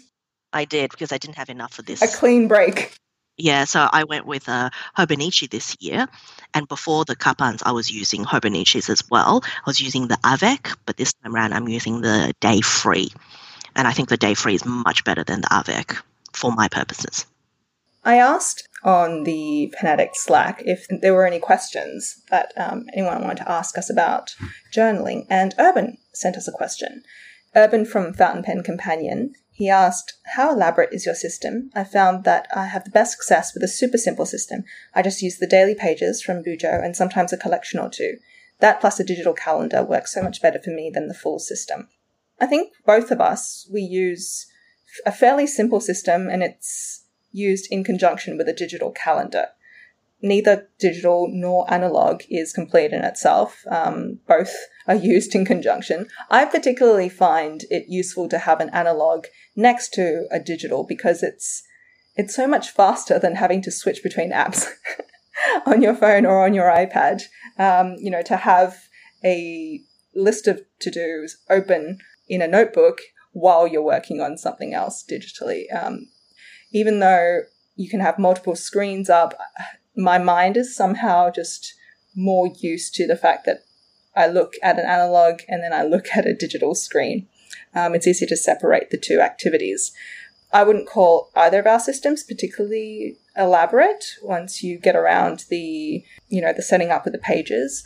[0.53, 2.01] I did because I didn't have enough of this.
[2.01, 2.93] A clean break.
[3.41, 6.07] Yeah, so I went with uh, Hobonichi this year,
[6.53, 9.41] and before the Kappans, I was using Hobonichis as well.
[9.45, 13.13] I was using the Avec, but this time around, I'm using the Day Free,
[13.77, 15.95] and I think the Day Free is much better than the Avec
[16.33, 17.25] for my purposes.
[18.03, 23.43] I asked on the Pen Slack if there were any questions that um, anyone wanted
[23.43, 24.35] to ask us about
[24.75, 27.03] journaling, and Urban sent us a question.
[27.55, 29.33] Urban from Fountain Pen Companion.
[29.59, 31.69] He asked, How elaborate is your system?
[31.75, 34.63] I found that I have the best success with a super simple system.
[34.95, 38.19] I just use the daily pages from Bujo and sometimes a collection or two.
[38.59, 41.89] That plus a digital calendar works so much better for me than the full system.
[42.39, 44.47] I think both of us, we use
[45.05, 49.47] a fairly simple system and it's used in conjunction with a digital calendar.
[50.21, 53.65] Neither digital nor analog is complete in itself.
[53.69, 54.55] Um, both
[54.89, 56.07] are used in conjunction.
[56.31, 59.25] I particularly find it useful to have an analog
[59.55, 61.63] next to a digital because it's
[62.15, 64.65] it's so much faster than having to switch between apps
[65.65, 67.21] on your phone or on your iPad.
[67.57, 68.77] Um, you know, to have
[69.23, 69.79] a
[70.15, 72.99] list of to dos open in a notebook
[73.31, 75.65] while you're working on something else digitally.
[75.71, 76.07] Um,
[76.73, 77.41] even though
[77.75, 79.35] you can have multiple screens up,
[79.95, 81.75] my mind is somehow just
[82.15, 83.59] more used to the fact that
[84.19, 87.27] I look at an analog and then I look at a digital screen.
[87.73, 89.91] Um, it's easier to separate the two activities.
[90.51, 96.41] I wouldn't call either of our systems particularly elaborate once you get around the, you
[96.41, 97.83] know, the setting up of the pages.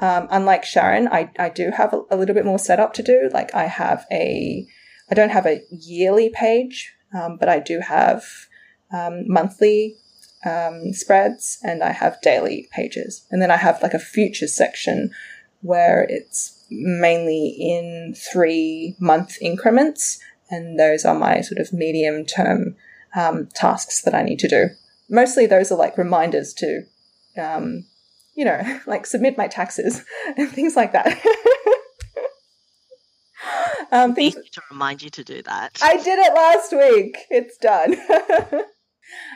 [0.00, 3.30] Um, unlike Sharyn, I, I do have a, a, little bit more setup to do.
[3.32, 4.66] Like I have a,
[5.10, 8.24] I don't have a yearly page um, but I do have
[8.92, 9.96] um, monthly
[10.44, 13.26] um, spreads and I have daily pages.
[13.30, 15.10] And then I have like a future section
[15.60, 20.18] where it's mainly in three month increments.
[20.50, 22.76] And those are my sort of medium term
[23.16, 24.68] um, tasks that I need to do.
[25.08, 26.82] Mostly those are like reminders to,
[27.36, 27.86] um,
[28.34, 30.04] you know, like submit my taxes
[30.36, 31.06] and things like that.
[33.92, 35.78] um, things to remind you to do that.
[35.82, 37.16] I did it last week.
[37.30, 37.96] It's done.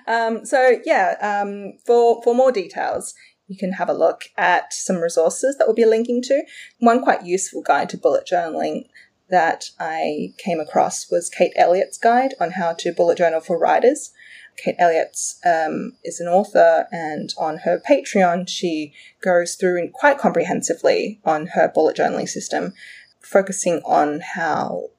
[0.07, 3.15] um, so yeah, um, for for more details,
[3.51, 6.45] you can have a look at some resources that we'll be linking to.
[6.79, 8.85] One quite useful guide to bullet journaling
[9.29, 14.13] that I came across was Kate Elliott's guide on how to bullet journal for writers.
[14.57, 21.21] Kate Elliott um, is an author, and on her Patreon, she goes through quite comprehensively
[21.25, 22.73] on her bullet journaling system,
[23.21, 24.91] focusing on how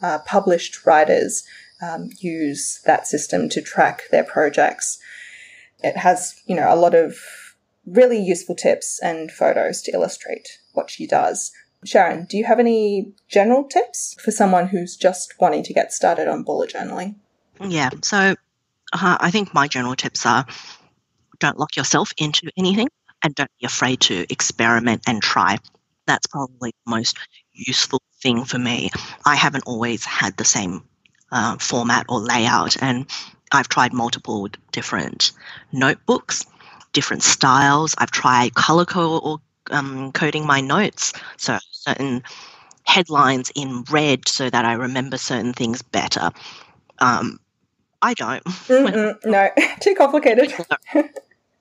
[0.00, 1.42] uh, published writers
[1.82, 4.98] um, use that system to track their projects.
[5.82, 7.18] It has, you know, a lot of
[7.90, 11.52] really useful tips and photos to illustrate what she does.
[11.86, 16.28] Sharyn, do you have any general tips for someone who's just wanting to get started
[16.28, 17.16] on bullet journaling?
[17.60, 18.34] Yeah, so
[18.92, 20.46] uh, I think my general tips are
[21.38, 22.88] don't lock yourself into anything
[23.22, 25.56] and don't be afraid to experiment and try.
[26.06, 27.18] That's probably the most
[27.52, 28.90] useful thing for me.
[29.24, 30.84] I haven't always had the same
[31.32, 33.06] uh, format or layout, and
[33.52, 35.32] I've tried multiple different
[35.72, 36.44] notebooks,
[36.92, 37.94] different styles.
[37.98, 42.22] I've tried color co- um, coding my notes, so certain
[42.84, 46.30] headlines in red so that I remember certain things better.
[46.98, 47.38] Um,
[48.02, 48.42] I don't.
[49.24, 50.54] no, too complicated.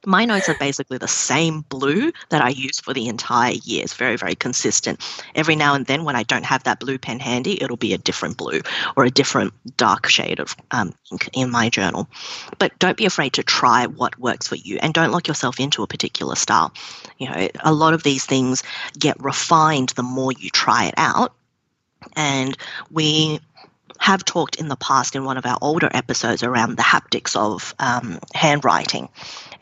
[0.06, 3.84] My notes are basically the same blue that I use for the entire year.
[3.84, 5.02] It's very, very consistent.
[5.36, 7.98] Every now and then, when I don't have that blue pen handy, it'll be a
[7.98, 8.62] different blue
[8.96, 12.08] or a different dark shade of um, ink in my journal.
[12.60, 15.84] But don't be afraid to try what works for you and don't lock yourself into
[15.84, 16.74] a particular style.
[17.18, 18.64] You know, a lot of these things
[18.98, 21.34] get refined the more you try it out.
[22.16, 22.58] And
[22.90, 23.42] we
[24.00, 27.76] have talked in the past in one of our older episodes around the haptics of
[27.80, 29.10] um, handwriting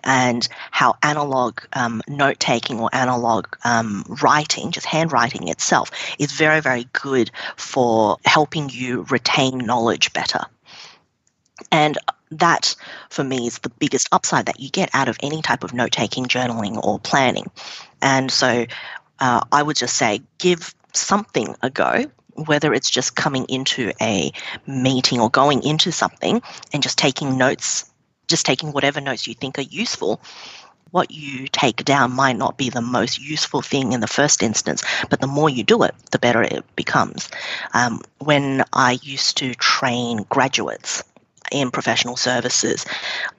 [0.04, 6.60] and how analog um, note taking or analog um, writing, just handwriting itself, is very,
[6.62, 10.42] very good for helping you retain knowledge better.
[11.72, 11.98] And
[12.32, 12.76] that,
[13.10, 15.92] for me, is the biggest upside that you get out of any type of note
[15.92, 17.50] taking, journaling, or planning.
[18.02, 18.66] And so
[19.20, 22.06] uh, I would just say give something a go
[22.46, 24.32] whether it's just coming into a
[24.68, 26.42] meeting or going into something
[26.72, 27.92] and just taking notes
[28.28, 30.22] just taking whatever notes you think are useful.
[30.92, 34.84] What you take down might not be the most useful thing in the first instance,
[35.10, 37.30] but the more you do it, the better it becomes.
[37.74, 41.04] Um, when I used to train graduates
[41.52, 42.86] in professional services,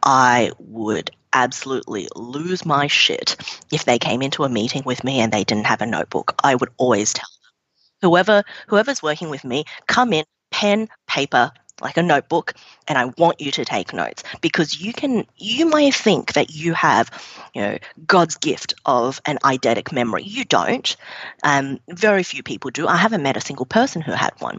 [0.02, 3.36] I would absolutely lose my shit
[3.72, 6.34] if they came into a meeting with me and they didn't have a notebook.
[6.42, 11.96] I would always tell them, whoever whoever's working with me, come in, pen, paper, like
[11.96, 12.54] a notebook
[12.86, 16.74] and I want you to take notes because you can you may think that you
[16.74, 17.10] have
[17.54, 20.22] you know God's gift of an eidetic memory.
[20.24, 20.96] You don't.
[21.42, 22.86] Um, very few people do.
[22.86, 24.58] I haven't met a single person who had one.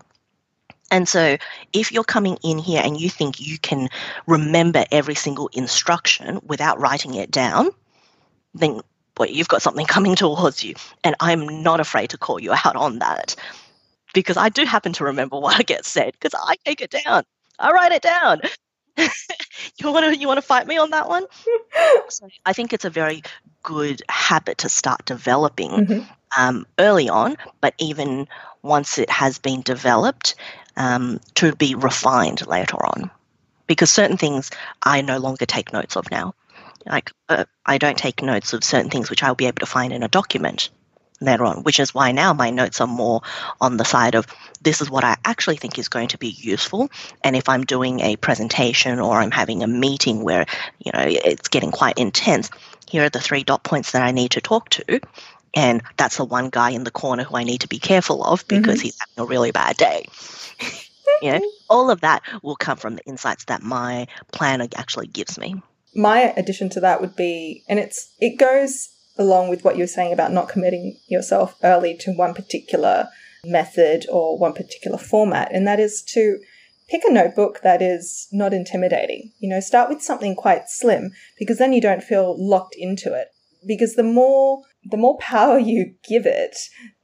[0.92, 1.38] And so
[1.72, 3.90] if you're coming in here and you think you can
[4.26, 7.70] remember every single instruction without writing it down
[8.54, 8.82] then
[9.16, 10.76] boy you've got something coming towards you.
[11.04, 13.36] And I'm not afraid to call you out on that
[14.14, 17.24] because I do happen to remember what gets said because I take it down.
[17.57, 18.41] I write it down.
[18.97, 21.26] you want to you want to fight me on that one?
[22.10, 23.24] so I think it's a very
[23.64, 26.12] good habit to start developing mm-hmm.
[26.38, 28.28] um, early on, but even
[28.62, 30.36] once it has been developed,
[30.76, 33.10] um, to be refined later on.
[33.68, 34.49] Because certain things
[34.84, 36.34] I no longer take notes of now.
[36.86, 39.93] Like uh, I don't take notes of certain things which I'll be able to find
[39.93, 40.70] in a document
[41.22, 43.22] later on, which is why now my notes are more
[43.62, 44.26] on the side of
[44.62, 46.90] this is what I actually think is going to be useful.
[47.24, 50.46] And if I'm doing a presentation or I'm having a meeting where,
[50.80, 52.50] you know, it's getting quite intense,
[52.88, 55.00] here are the three dot points that I need to talk to.
[55.56, 58.48] And that's the one guy in the corner who I need to be careful of
[58.48, 58.84] because mm-hmm.
[58.84, 60.06] he's having a really bad day.
[61.22, 65.40] you know, all of that will come from the insights that my planner actually gives
[65.40, 65.62] me.
[65.96, 68.90] My addition to that would be, and it's it goes
[69.20, 73.10] along with what you're saying about not committing yourself early to one particular
[73.46, 76.40] method or one particular format, and that is to
[76.90, 79.32] pick a notebook that is not intimidating.
[79.40, 83.28] You know, start with something quite slim because then you don't feel locked into it.
[83.68, 86.58] Because the more the more power you give it,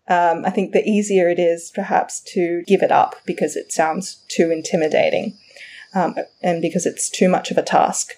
[0.08, 4.24] um, I think the easier it is perhaps to give it up because it sounds
[4.28, 5.38] too intimidating
[5.94, 8.14] um, and because it's too much of a task.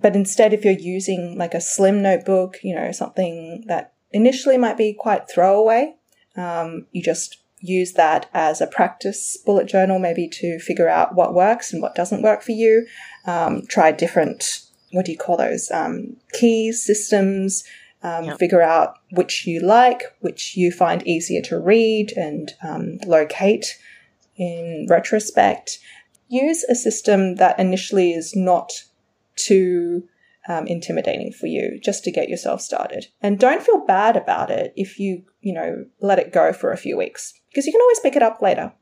[0.00, 4.76] But instead, if you're using like a slim notebook, you know, something that initially might
[4.76, 5.94] be quite throwaway,
[6.36, 11.34] um, you just use that as a practice bullet journal, maybe to figure out what
[11.34, 12.86] works and what doesn't work for you.
[13.26, 14.60] Um, try different,
[14.92, 15.70] what do you call those?
[15.72, 17.64] Um, keys, systems,
[18.02, 18.38] um, yep.
[18.38, 23.76] figure out which you like, which you find easier to read and um, locate
[24.36, 25.78] in retrospect.
[26.28, 28.70] Use a system that initially is not
[29.38, 30.04] too
[30.48, 33.06] um, intimidating for you just to get yourself started.
[33.20, 36.76] And don't feel bad about it if you, you know, let it go for a
[36.76, 38.72] few weeks because you can always pick it up later.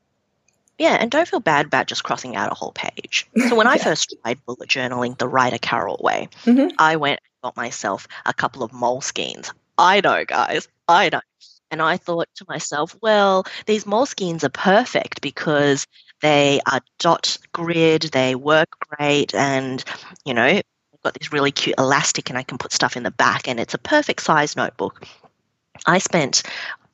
[0.79, 3.27] Yeah, and don't feel bad about just crossing out a whole page.
[3.49, 6.75] So when I first tried bullet journaling the Ryder Carroll way, mm-hmm.
[6.79, 9.53] I went and got myself a couple of Moleskines.
[9.79, 11.21] I know, guys, I know.
[11.71, 15.87] And I thought to myself, well, these Moleskines are perfect because
[16.21, 19.85] they are dot grid, they work great, and
[20.25, 20.63] you know, I've
[21.03, 23.75] got this really cute elastic and I can put stuff in the back and it's
[23.75, 25.07] a perfect size notebook.
[25.87, 26.43] I spent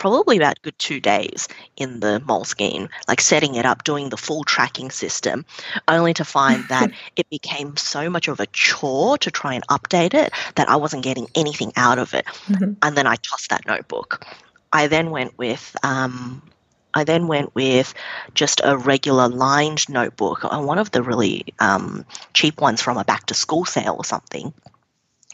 [0.03, 1.47] probably about good two days
[1.77, 5.45] in the Moleskine, like setting it up, doing the full tracking system,
[5.87, 10.13] only to find that it became so much of a chore to try and update
[10.13, 12.25] it that I wasn't getting anything out of it.
[12.27, 12.73] Mm-hmm.
[12.83, 14.27] And then I tossed that notebook.
[14.73, 16.43] I then went with um,
[16.95, 17.95] I then went with
[18.35, 23.05] just a regular lined notebook, uh, one of the really um, cheap ones from a
[23.05, 24.53] back to school sale or something.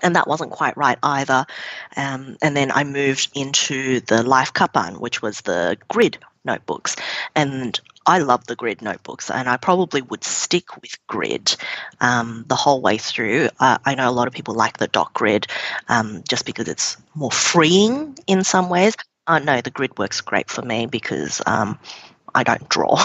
[0.02, 1.44] And that wasn't quite right either.
[1.96, 6.94] Um, and then I moved into the Life Kappan, which was the grid notebooks.
[7.34, 11.54] And I love the grid notebooks, and I probably would stick with grid
[12.00, 13.50] um, the whole way through.
[13.60, 15.46] Uh, I know a lot of people like the dot grid
[15.90, 18.94] um, just because it's more freeing in some ways.
[19.28, 21.78] Uh, no, the grid works great for me because um,
[22.34, 22.96] I don't draw.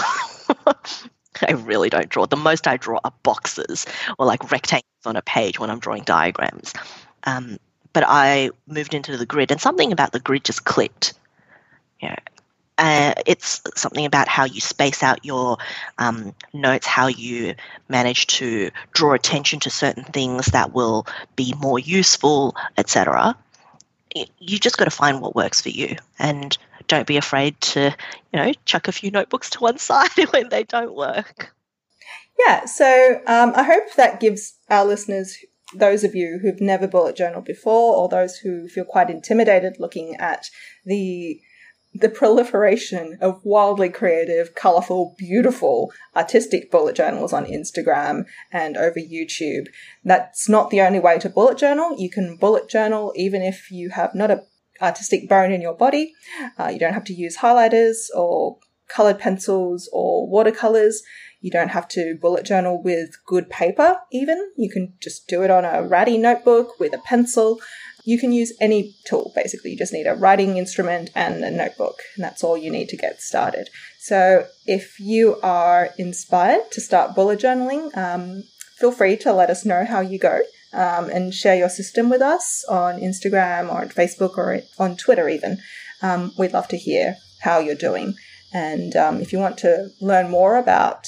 [1.46, 2.24] I really don't draw.
[2.24, 3.84] The most I draw are boxes
[4.18, 6.72] or like rectangles on a page when I'm drawing diagrams.
[7.24, 7.58] Um,
[7.92, 11.12] but I moved into the grid, and something about the grid just clicked.
[12.02, 12.14] Know,
[12.78, 15.58] uh, it's something about how you space out your
[15.98, 17.54] um, notes, how you
[17.88, 21.06] manage to draw attention to certain things that will
[21.36, 23.36] be more useful, etc
[24.14, 25.96] you just got to find what works for you.
[26.18, 26.56] And
[26.88, 27.94] don't be afraid to
[28.32, 31.52] you know chuck a few notebooks to one side when they don't work.
[32.38, 35.38] Yeah so um, i hope that gives our listeners
[35.72, 40.16] those of you who've never bullet journaled before or those who feel quite intimidated looking
[40.16, 40.50] at
[40.84, 41.40] the
[41.94, 49.66] the proliferation of wildly creative, colorful, beautiful, artistic bullet journals on Instagram and over YouTube.
[50.04, 51.96] That's not the only way to bullet journal.
[51.96, 54.42] You can bullet journal even if you have not a
[54.82, 56.12] artistic bone in your body.
[56.58, 61.02] Uh, you don't have to use highlighters or colored pencils or watercolors.
[61.40, 64.50] You don't have to bullet journal with good paper, even.
[64.56, 67.60] You can just do it on a ratty notebook with a pencil.
[68.04, 69.72] You can use any tool, basically.
[69.72, 72.96] You just need a writing instrument and a notebook, and that's all you need to
[72.96, 73.70] get started.
[73.98, 78.44] So if you are inspired to start bullet journaling, um,
[78.76, 80.40] feel free to let us know how you go.
[80.74, 85.28] Um, and share your system with us on Instagram or on Facebook or on Twitter,
[85.28, 85.58] even.
[86.02, 88.14] Um, we'd love to hear how you're doing.
[88.52, 91.06] And um, if you want to learn more about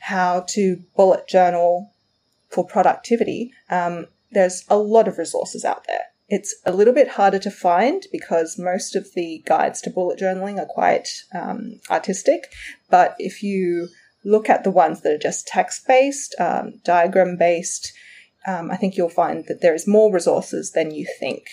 [0.00, 1.92] how to bullet journal
[2.48, 6.04] for productivity, um, there's a lot of resources out there.
[6.28, 10.58] It's a little bit harder to find because most of the guides to bullet journaling
[10.58, 12.52] are quite um, artistic.
[12.88, 13.88] But if you
[14.24, 17.92] look at the ones that are just text based, um, diagram based,
[18.46, 21.46] um, I think you'll find that there is more resources than you think.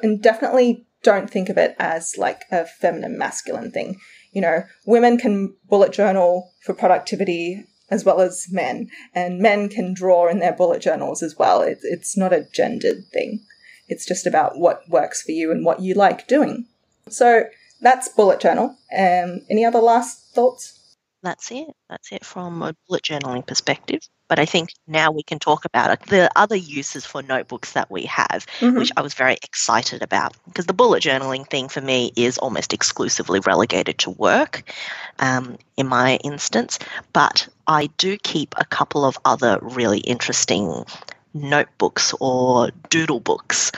[0.00, 3.98] And definitely don't think of it as like a feminine masculine thing.
[4.32, 9.92] You know, women can bullet journal for productivity as well as men, and men can
[9.92, 11.60] draw in their bullet journals as well.
[11.60, 13.44] It, it's not a gendered thing.
[13.86, 16.64] It's just about what works for you and what you like doing.
[17.10, 17.44] So
[17.82, 18.78] that's bullet journal.
[18.96, 20.80] Um, any other last thoughts?
[21.22, 21.68] That's it.
[21.88, 24.00] That's it from a bullet journaling perspective.
[24.28, 26.08] But I think now we can talk about it.
[26.08, 28.76] The other uses for notebooks that we have, mm-hmm.
[28.76, 32.72] which I was very excited about, because the bullet journaling thing for me is almost
[32.72, 34.72] exclusively relegated to work
[35.20, 36.78] um, in my instance.
[37.12, 40.84] But I do keep a couple of other really interesting
[41.34, 43.70] notebooks or doodle books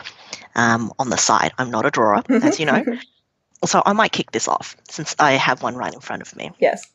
[0.54, 1.52] um, on the side.
[1.58, 2.84] I'm not a drawer, as you know.
[3.66, 6.52] so I might kick this off since I have one right in front of me.
[6.58, 6.86] Yes.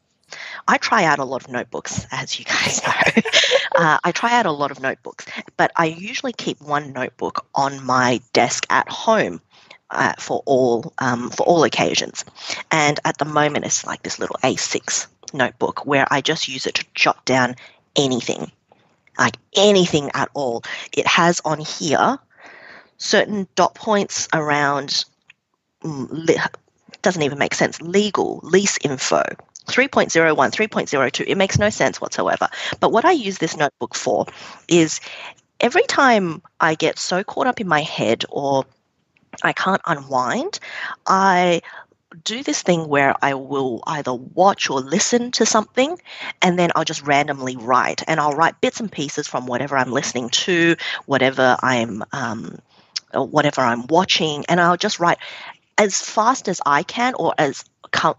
[0.68, 3.22] I try out a lot of notebooks, as you guys know.
[3.76, 5.26] uh, I try out a lot of notebooks,
[5.58, 9.42] but I usually keep one notebook on my desk at home.
[9.92, 12.24] Uh, for all um, for all occasions,
[12.70, 16.76] and at the moment it's like this little A6 notebook where I just use it
[16.76, 17.56] to jot down
[17.96, 18.52] anything,
[19.18, 20.62] like anything at all.
[20.96, 22.20] It has on here
[23.00, 25.06] certain dot points around
[25.84, 26.48] mm,
[27.02, 27.82] doesn't even make sense.
[27.82, 29.24] Legal, lease info,
[29.70, 32.50] 3.01, 3.02, it makes no sense whatsoever.
[32.80, 34.26] But what I use this notebook for
[34.68, 35.00] is
[35.60, 38.66] every time I get so caught up in my head or
[39.44, 40.60] I can't unwind,
[41.06, 41.62] I
[42.24, 46.00] do this thing where I will either watch or listen to something
[46.42, 48.04] and then I'll just randomly write.
[48.08, 52.04] And I'll write bits and pieces from whatever I'm listening to, whatever I'm.
[52.12, 52.60] Um,
[53.12, 55.18] whatever I'm watching, and I'll just write
[55.78, 57.64] as fast as I can or as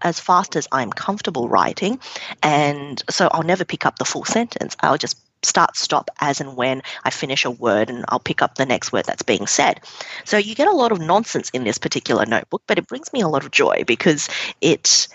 [0.01, 1.99] as fast as I'm comfortable writing.
[2.43, 4.75] And so I'll never pick up the full sentence.
[4.81, 8.55] I'll just start stop as and when I finish a word and I'll pick up
[8.55, 9.81] the next word that's being said.
[10.23, 13.21] So you get a lot of nonsense in this particular notebook, but it brings me
[13.21, 14.29] a lot of joy because
[14.61, 15.07] it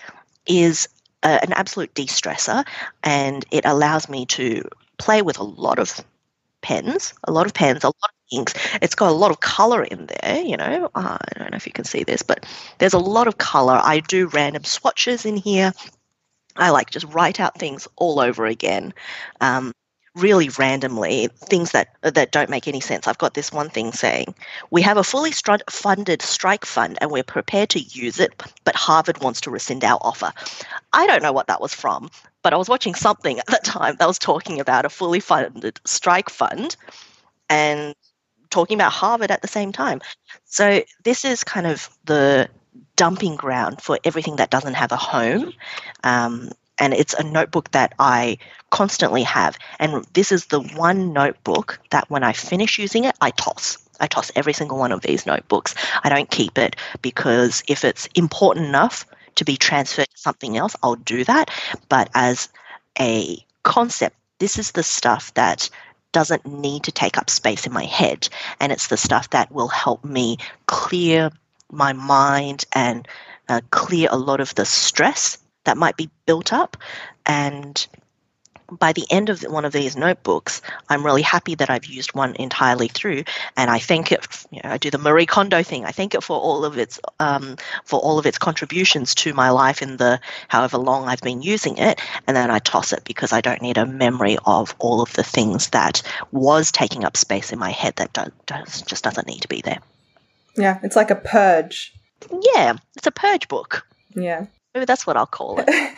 [0.46, 0.88] is
[1.22, 2.66] a, an absolute de stressor
[3.02, 6.00] and it allows me to play with a lot of
[6.60, 8.54] pens, a lot of pens, a lot of inks.
[8.82, 10.90] It's got a lot of color in there, you know.
[10.94, 12.46] Uh, I don't know if you can see this, but
[12.78, 13.80] there's a lot of color.
[13.82, 15.72] I do random swatches in here.
[16.56, 18.94] I like just write out things all over again.
[19.40, 19.72] Um,
[20.14, 23.06] really randomly things that that don't make any sense.
[23.06, 24.34] I've got this one thing saying,
[24.70, 29.18] "We have a fully funded strike fund and we're prepared to use it, but Harvard
[29.18, 30.32] wants to rescind our offer."
[30.92, 32.10] I don't know what that was from,
[32.42, 35.80] but I was watching something at the time that was talking about a fully funded
[35.84, 36.76] strike fund
[37.48, 37.94] and
[38.56, 40.00] talking about Harvard at the same time.
[40.46, 42.48] So this is kind of the
[42.96, 45.52] dumping ground for everything that doesn't have a home.
[46.02, 48.38] Um, and it's a notebook that I
[48.70, 49.58] constantly have.
[49.78, 53.76] And this is the one notebook that when I finish using it, I toss.
[54.00, 55.74] I toss every single one of these notebooks.
[56.02, 59.04] I don't keep it because if it's important enough
[59.34, 61.50] to be transferred to something else, I'll do that.
[61.90, 62.48] But as
[62.98, 65.68] a concept, this is the stuff that
[66.12, 68.28] doesn't need to take up space in my head.
[68.60, 71.30] And it's the stuff that will help me clear
[71.70, 73.06] my mind and
[73.48, 76.76] uh, clear a lot of the stress that might be built up.
[77.26, 77.86] And
[78.70, 82.34] by the end of one of these notebooks, I'm really happy that I've used one
[82.36, 83.24] entirely through,
[83.56, 84.26] and I thank it.
[84.50, 85.84] You know, I do the Marie Kondo thing.
[85.84, 89.50] I thank it for all of its um, for all of its contributions to my
[89.50, 93.32] life in the however long I've been using it, and then I toss it because
[93.32, 96.02] I don't need a memory of all of the things that
[96.32, 99.60] was taking up space in my head that do, does, just doesn't need to be
[99.62, 99.78] there.
[100.56, 101.92] Yeah, it's like a purge.
[102.54, 103.86] Yeah, it's a purge book.
[104.14, 104.46] Yeah.
[104.74, 105.68] Maybe that's what I'll call it.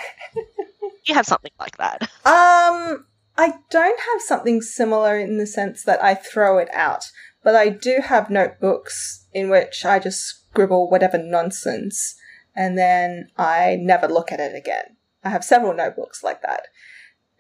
[1.09, 2.11] you have something like that?
[2.29, 3.07] Um,
[3.39, 7.05] I don't have something similar in the sense that I throw it out,
[7.43, 12.17] but I do have notebooks in which I just scribble whatever nonsense
[12.55, 14.97] and then I never look at it again.
[15.23, 16.67] I have several notebooks like that.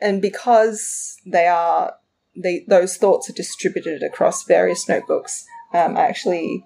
[0.00, 1.94] And because they are,
[2.36, 5.44] they, those thoughts are distributed across various notebooks,
[5.74, 6.64] um, I actually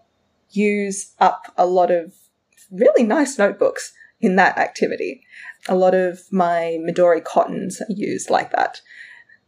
[0.50, 2.12] use up a lot of
[2.70, 5.24] really nice notebooks in that activity.
[5.68, 8.80] A lot of my Midori cottons are used like that.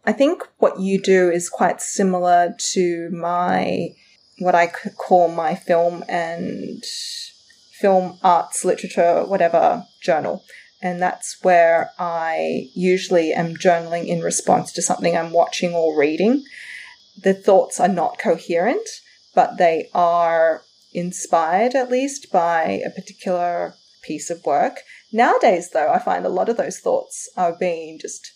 [0.07, 3.95] I think what you do is quite similar to my,
[4.39, 6.85] what I could call my film and
[7.81, 10.45] film arts, literature, whatever journal.
[10.83, 16.45] And that's where I usually am journaling in response to something I'm watching or reading.
[17.23, 18.87] The thoughts are not coherent,
[19.35, 20.63] but they are
[20.93, 24.81] inspired at least by a particular piece of work.
[25.15, 28.33] Nowadays, though, I find a lot of those thoughts are being just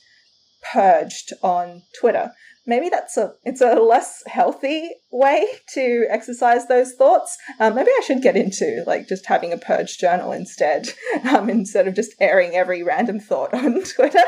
[0.72, 2.30] purged on Twitter.
[2.66, 7.36] Maybe that's a it's a less healthy way to exercise those thoughts.
[7.58, 10.90] Um, maybe I should get into like just having a purge journal instead,
[11.28, 14.22] um, instead of just airing every random thought on Twitter.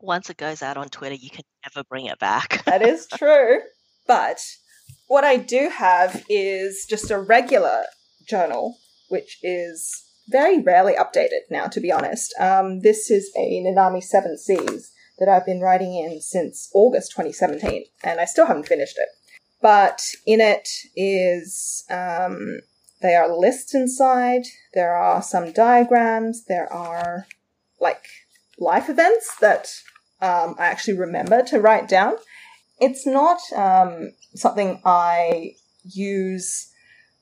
[0.00, 2.62] Once it goes out on Twitter, you can never bring it back.
[2.66, 3.58] that is true.
[4.06, 4.38] But
[5.08, 7.82] what I do have is just a regular
[8.28, 8.76] journal,
[9.08, 12.34] which is very rarely updated now, to be honest.
[12.38, 17.84] Um, this is a Nanami Seven Seas that I've been writing in since August 2017,
[18.02, 19.08] and I still haven't finished it.
[19.62, 22.60] But in it is, um,
[23.00, 24.42] there are lists inside,
[24.74, 27.26] there are some diagrams, there are
[27.80, 28.04] like
[28.58, 29.68] life events that
[30.20, 32.16] um, I actually remember to write down.
[32.78, 35.54] It's not um, something I
[35.84, 36.70] use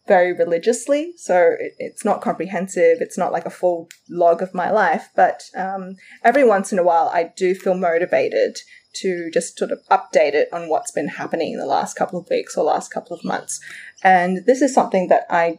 [0.06, 2.98] very religiously, so it, it's not comprehensive.
[3.00, 6.84] It's not like a full log of my life, but um, every once in a
[6.84, 8.58] while, I do feel motivated
[8.94, 12.28] to just sort of update it on what's been happening in the last couple of
[12.30, 13.60] weeks or last couple of months.
[14.02, 15.58] And this is something that I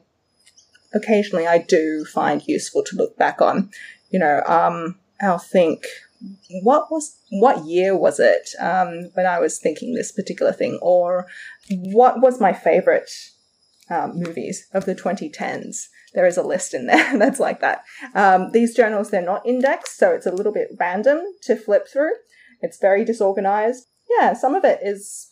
[0.93, 3.71] occasionally I do find useful to look back on.
[4.09, 5.85] You know, um, I'll think,
[6.63, 11.27] what was what year was it um, when I was thinking this particular thing, or
[11.69, 13.11] what was my favorite
[13.89, 15.87] um, movies of the 2010s.
[16.13, 17.83] There is a list in there that's like that.
[18.13, 22.13] Um, these journals, they're not indexed, so it's a little bit random to flip through.
[22.61, 23.85] It's very disorganized.
[24.09, 25.31] Yeah, some of it is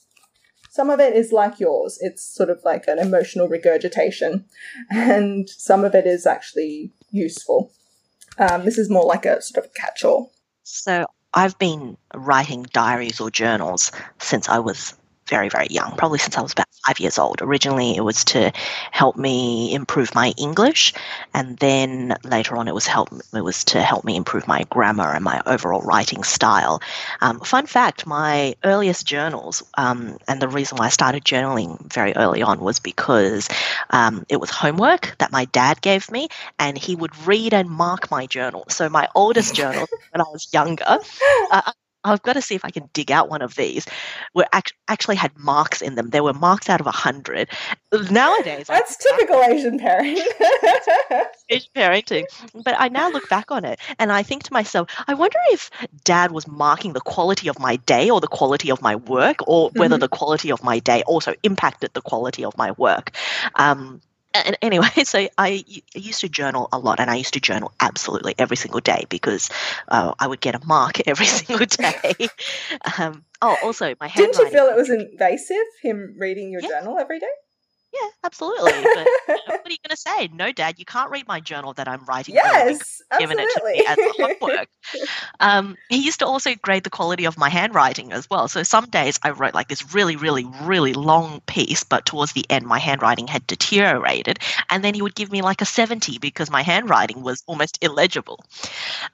[0.69, 1.99] some of it is like yours.
[2.01, 4.45] It's sort of like an emotional regurgitation,
[4.91, 7.71] and some of it is actually useful.
[8.39, 10.33] Um, this is more like a sort of catch-all.
[10.63, 14.95] So I've been writing diaries or journals since I was
[15.27, 17.41] very, very young, probably since I was about five years old.
[17.41, 18.51] Originally, it was to
[18.91, 20.93] help me improve my English,
[21.33, 25.11] and then later on, it was help it was to help me improve my grammar
[25.13, 26.81] and my overall writing style.
[27.21, 32.13] Um, fun fact: my earliest journals, um, and the reason why I started journaling very
[32.15, 33.49] early on was because
[33.89, 36.27] um, it was homework that my dad gave me,
[36.59, 38.65] and he would read and mark my journal.
[38.69, 40.83] So my oldest journal, when I was younger,
[41.51, 41.71] uh,
[42.03, 43.85] I've got to see if I can dig out one of these.
[44.33, 46.09] Were act- actually had marks in them.
[46.09, 47.49] There were marks out of a hundred.
[48.11, 51.25] Nowadays, that's I, typical I, Asian parenting.
[51.49, 52.23] Asian parenting.
[52.63, 55.69] But I now look back on it and I think to myself, I wonder if
[56.03, 59.69] Dad was marking the quality of my day or the quality of my work, or
[59.75, 60.01] whether mm-hmm.
[60.01, 63.11] the quality of my day also impacted the quality of my work.
[63.55, 64.01] Um,
[64.33, 65.63] and anyway, so I
[65.93, 69.49] used to journal a lot, and I used to journal absolutely every single day because
[69.87, 72.29] uh, I would get a mark every single day.
[72.97, 74.31] um, oh, also my handwriting.
[74.31, 76.69] Didn't you feel it was invasive him reading your yeah.
[76.69, 77.27] journal every day?
[77.93, 78.71] Yeah, absolutely.
[78.71, 80.27] But you know, what are you going to say?
[80.33, 82.33] No, Dad, you can't read my journal that I'm writing.
[82.35, 84.67] Yes, given it to me as homework.
[85.39, 88.47] um, he used to also grade the quality of my handwriting as well.
[88.47, 92.45] So some days I wrote like this really, really, really long piece, but towards the
[92.49, 94.39] end my handwriting had deteriorated,
[94.71, 98.43] and then he would give me like a seventy because my handwriting was almost illegible.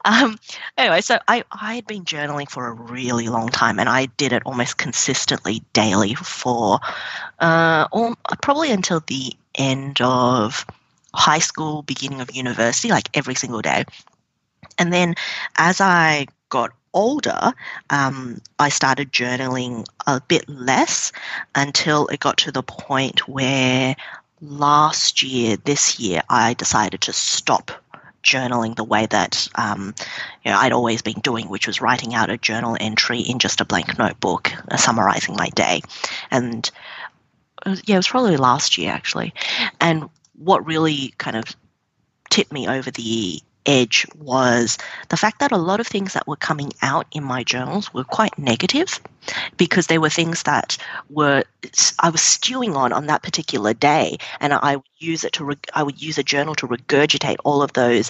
[0.05, 0.39] Um,
[0.77, 4.31] anyway, so I I had been journaling for a really long time, and I did
[4.31, 6.79] it almost consistently daily for
[7.39, 10.65] uh, all, probably until the end of
[11.13, 13.85] high school, beginning of university, like every single day.
[14.77, 15.15] And then
[15.57, 17.53] as I got older,
[17.89, 21.11] um, I started journaling a bit less
[21.55, 23.95] until it got to the point where
[24.41, 27.71] last year, this year, I decided to stop
[28.23, 29.93] journaling the way that um,
[30.43, 33.61] you know, I'd always been doing, which was writing out a journal entry in just
[33.61, 35.81] a blank notebook, uh, summarizing my day.
[36.31, 36.69] And
[37.65, 39.33] yeah, it was probably last year actually.
[39.79, 41.55] And what really kind of
[42.29, 44.77] tipped me over the edge was
[45.09, 48.03] the fact that a lot of things that were coming out in my journals were
[48.03, 48.99] quite negative
[49.57, 50.77] because they were things that
[51.09, 51.43] were
[51.99, 55.83] I was stewing on on that particular day and I would use it to I
[55.83, 58.09] would use a journal to regurgitate all of those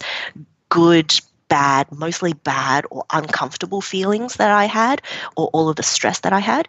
[0.70, 1.20] good
[1.50, 5.02] bad mostly bad or uncomfortable feelings that I had
[5.36, 6.68] or all of the stress that I had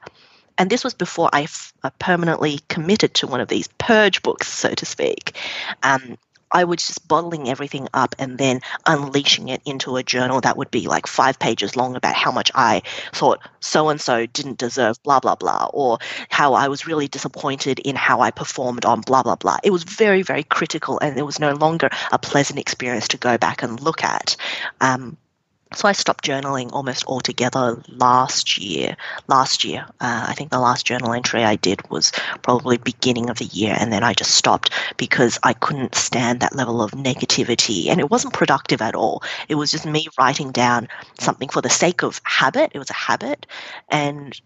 [0.60, 4.46] and this was before I f- uh, permanently committed to one of these purge books,
[4.46, 5.34] so to speak.
[5.82, 6.18] Um,
[6.52, 10.70] I was just bottling everything up and then unleashing it into a journal that would
[10.70, 12.82] be like five pages long about how much I
[13.14, 15.96] thought so and so didn't deserve blah, blah, blah, or
[16.28, 19.58] how I was really disappointed in how I performed on blah, blah, blah.
[19.64, 23.38] It was very, very critical and it was no longer a pleasant experience to go
[23.38, 24.36] back and look at.
[24.82, 25.16] Um,
[25.74, 28.96] so I stopped journaling almost altogether last year.
[29.28, 32.12] Last year, uh, I think the last journal entry I did was
[32.42, 36.56] probably beginning of the year, and then I just stopped because I couldn't stand that
[36.56, 39.22] level of negativity, and it wasn't productive at all.
[39.48, 42.72] It was just me writing down something for the sake of habit.
[42.74, 43.46] It was a habit,
[43.88, 44.38] and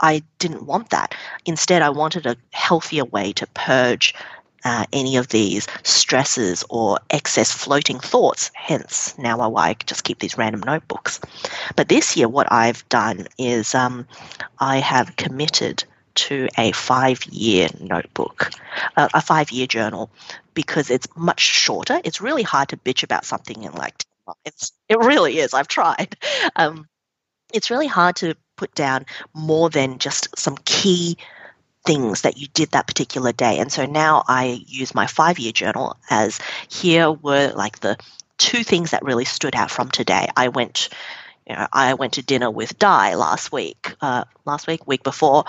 [0.00, 1.14] I didn't want that.
[1.46, 4.14] Instead, I wanted a healthier way to purge
[4.64, 8.50] uh, any of these stresses or excess floating thoughts.
[8.54, 11.20] Hence, now I just keep these random notebooks.
[11.76, 14.06] But this year, what I've done is um,
[14.58, 15.84] I have committed
[16.14, 18.50] to a five year notebook,
[18.96, 20.10] uh, a five year journal,
[20.54, 22.00] because it's much shorter.
[22.04, 24.04] It's really hard to bitch about something in like
[24.44, 25.54] it's it really is.
[25.54, 26.16] I've tried.
[26.56, 26.88] Um,
[27.52, 29.04] it's really hard to put down
[29.34, 31.16] more than just some key
[31.84, 33.58] things that you did that particular day.
[33.58, 37.96] And so now I use my five year journal as here were like the
[38.38, 40.28] two things that really stood out from today.
[40.36, 40.88] I went,
[41.46, 45.44] you know, I went to dinner with Di last week, uh, last week, week before.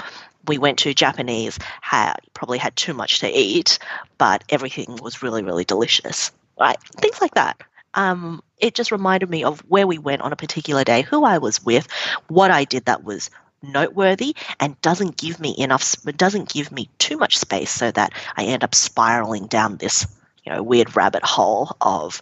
[0.48, 3.80] We went to Japanese, had probably had too much to eat,
[4.18, 6.32] but everything was really, really delicious.
[6.60, 6.78] Right?
[6.98, 7.62] Things like that.
[7.94, 11.38] Um, it just reminded me of where we went on a particular day, who I
[11.38, 11.88] was with,
[12.28, 13.30] what I did that was
[13.64, 18.44] noteworthy and doesn't give me enough doesn't give me too much space so that I
[18.44, 20.06] end up spiraling down this
[20.46, 22.22] you know weird rabbit hole of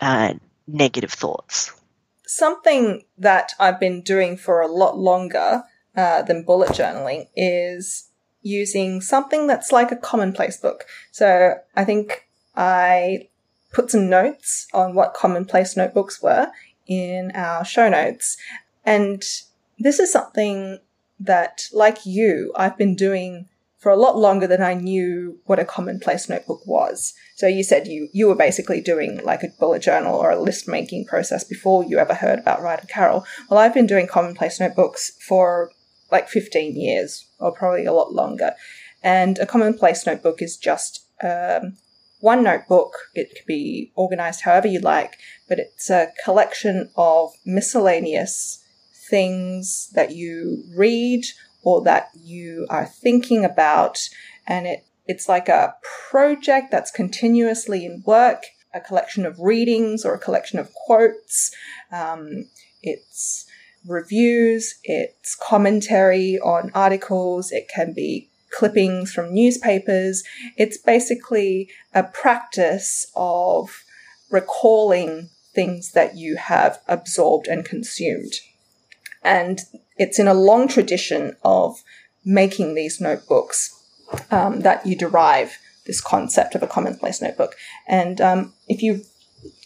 [0.00, 0.34] uh,
[0.66, 1.72] negative thoughts.
[2.26, 5.64] Something that I've been doing for a lot longer
[5.96, 8.08] uh, than bullet journaling is
[8.42, 10.86] using something that's like a commonplace book.
[11.10, 12.26] So I think
[12.56, 13.28] I
[13.72, 16.50] put some notes on what commonplace notebooks were
[16.86, 18.36] in our show notes.
[18.84, 19.22] And
[19.78, 20.78] this is something
[21.20, 23.48] that, like you, I've been doing
[23.82, 27.14] for a lot longer than I knew what a commonplace notebook was.
[27.34, 30.68] So you said you, you were basically doing like a bullet journal or a list
[30.68, 33.24] making process before you ever heard about Ryder Carroll.
[33.50, 35.72] Well, I've been doing commonplace notebooks for
[36.12, 38.52] like 15 years or probably a lot longer.
[39.02, 41.76] And a commonplace notebook is just um,
[42.20, 42.92] one notebook.
[43.16, 45.16] It can be organized however you like,
[45.48, 48.61] but it's a collection of miscellaneous
[49.12, 51.22] things that you read
[51.62, 54.08] or that you are thinking about.
[54.46, 55.74] And it, it's like a
[56.10, 61.54] project that's continuously in work, a collection of readings or a collection of quotes.
[61.92, 62.46] Um,
[62.82, 63.44] it's
[63.86, 70.24] reviews, it's commentary on articles, it can be clippings from newspapers.
[70.56, 73.84] It's basically a practice of
[74.30, 78.32] recalling things that you have absorbed and consumed.
[79.22, 79.60] And
[79.96, 81.82] it's in a long tradition of
[82.24, 83.78] making these notebooks
[84.30, 87.54] um, that you derive this concept of a commonplace notebook.
[87.88, 89.02] And um, if you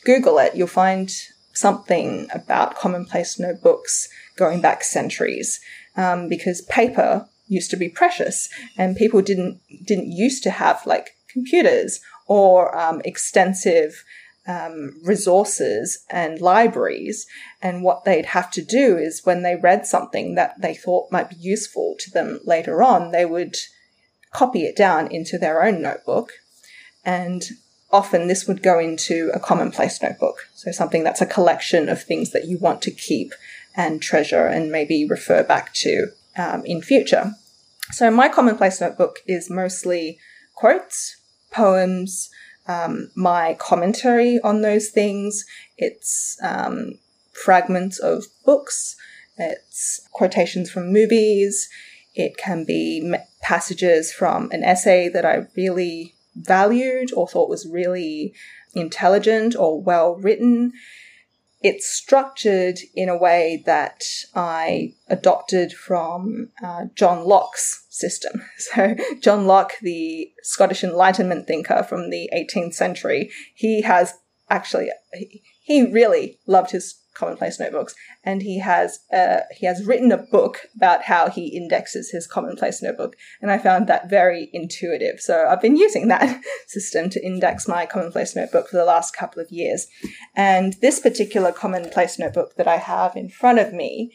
[0.05, 1.11] Google it, you'll find
[1.53, 5.61] something about commonplace notebooks going back centuries
[5.97, 11.11] um, because paper used to be precious and people didn't didn't used to have like
[11.33, 14.05] computers or um, extensive
[14.47, 17.27] um, resources and libraries.
[17.61, 21.31] And what they'd have to do is when they read something that they thought might
[21.31, 23.57] be useful to them later on, they would
[24.33, 26.33] copy it down into their own notebook.
[27.05, 27.43] And
[27.93, 30.49] often this would go into a commonplace notebook.
[30.55, 33.33] So something that's a collection of things that you want to keep
[33.75, 37.33] and treasure and maybe refer back to um, in future.
[37.93, 40.19] So my commonplace notebook is mostly
[40.55, 41.17] quotes,
[41.51, 42.31] poems,
[42.69, 45.45] um, my commentary on those things.
[45.77, 46.99] It's um,
[47.33, 48.97] fragments of books.
[49.37, 51.69] It's quotations from movies.
[52.15, 58.35] It can be passages from an essay that I really valued or thought was really
[58.75, 60.73] intelligent or well written.
[61.63, 64.05] It's structured in a way that
[64.35, 68.43] I adopted from uh, John Locke's system.
[68.59, 74.15] So, John Locke, the Scottish Enlightenment thinker from the 18th century, he has
[74.51, 74.91] actually,
[75.63, 77.95] he really loved his commonplace notebooks
[78.25, 82.83] and he has uh, he has written a book about how he indexes his commonplace
[82.83, 87.67] notebook and i found that very intuitive so i've been using that system to index
[87.67, 89.87] my commonplace notebook for the last couple of years
[90.35, 94.13] and this particular commonplace notebook that i have in front of me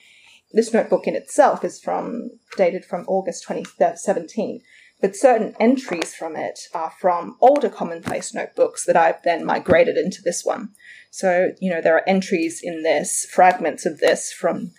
[0.54, 4.62] this notebook in itself is from dated from August 2017,
[5.00, 10.22] but certain entries from it are from older commonplace notebooks that I've then migrated into
[10.22, 10.70] this one.
[11.12, 14.72] So, you know, there are entries in this, fragments of this from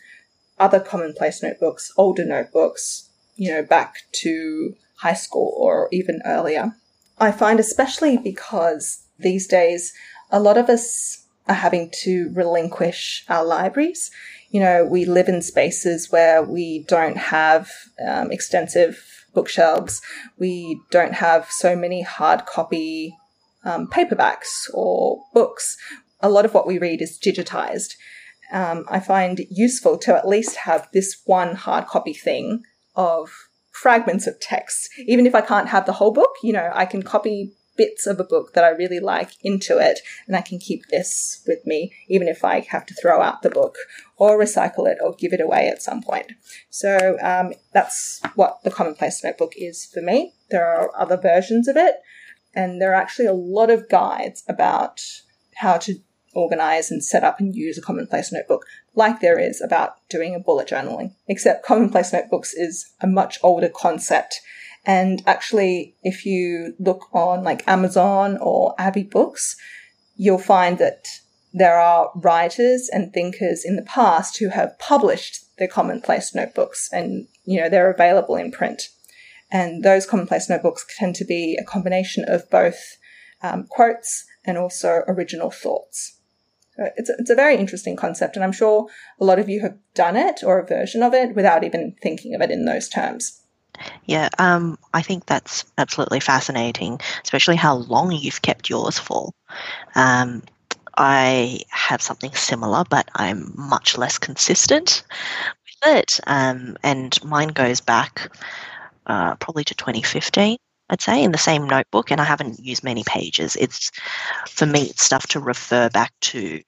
[0.59, 6.75] other commonplace notebooks, older notebooks, you know, back to high school or even earlier.
[7.19, 9.93] I find especially because these days
[10.31, 14.11] a lot of us are having to relinquish our libraries
[14.53, 17.71] you know, we live in spaces where we don't have
[18.07, 20.03] um, extensive bookshelves.
[20.39, 23.17] We don't have so many hard copy
[23.65, 25.79] um, paperbacks or books.
[26.23, 27.95] A lot of what we read is digitized.
[28.53, 32.65] Um, I find useful to at least have this one hard copy thing
[32.95, 33.31] of
[33.71, 34.91] fragments of text.
[35.07, 38.21] Even if I can't have the whole book, you know, I can copy bits of
[38.21, 41.95] a book that I really like into it, and I can keep this with me,
[42.09, 43.77] even if I have to throw out the book
[44.19, 46.33] or recycle it or give it away at some point.
[46.69, 50.35] So um, that's what the Commonplace Notebook is for me.
[50.51, 51.95] There are other versions of it,
[52.55, 55.01] and there are actually a lot of guides about
[55.57, 55.95] how to
[56.33, 58.65] organize and set up and use a commonplace notebook
[58.95, 63.69] like there is about doing a bullet journaling except commonplace notebooks is a much older
[63.69, 64.41] concept
[64.85, 69.55] and actually, if you look on like Amazon or AbeBooks,
[70.17, 71.07] you'll find that
[71.53, 77.29] there are writers and thinkers in the past who have published their commonplace notebooks and,
[77.45, 78.89] you know, they're available in print.
[79.51, 82.97] And those commonplace notebooks tend to be a combination of both
[83.43, 86.19] um, quotes and also original thoughts.
[86.77, 88.89] So it's, a, it's a very interesting concept, and I'm sure
[89.21, 92.35] a lot of you have done it or a version of it without even thinking
[92.35, 93.41] of it in those terms.
[94.07, 99.33] Yeah, um, I think that's absolutely fascinating, especially how long you've kept yours for.
[99.95, 100.43] Um,
[100.97, 105.05] I have something similar, but I'm much less consistent
[105.65, 106.21] with it.
[106.27, 108.31] Um, and mine goes back
[109.07, 110.59] uh, probably to 2015.
[110.91, 113.57] I'd say in the same notebook, and I haven't used many pages.
[113.57, 113.91] It's
[114.49, 116.61] for me, it's stuff to refer back to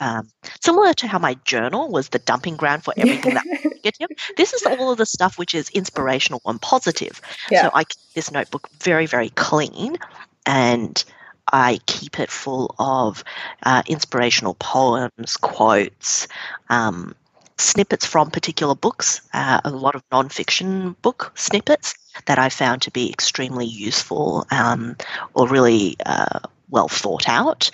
[0.00, 0.28] um,
[0.60, 4.08] similar to how my journal was the dumping ground for everything that negative.
[4.36, 7.20] This is all of the stuff which is inspirational and positive.
[7.50, 7.62] Yeah.
[7.62, 9.96] So I keep this notebook very, very clean
[10.46, 11.02] and
[11.52, 13.22] I keep it full of
[13.62, 16.26] uh, inspirational poems, quotes,
[16.68, 17.14] um,
[17.58, 21.94] snippets from particular books, uh, a lot of nonfiction book snippets
[22.26, 24.96] that I found to be extremely useful um,
[25.34, 26.40] or really uh,
[26.70, 27.70] well thought out.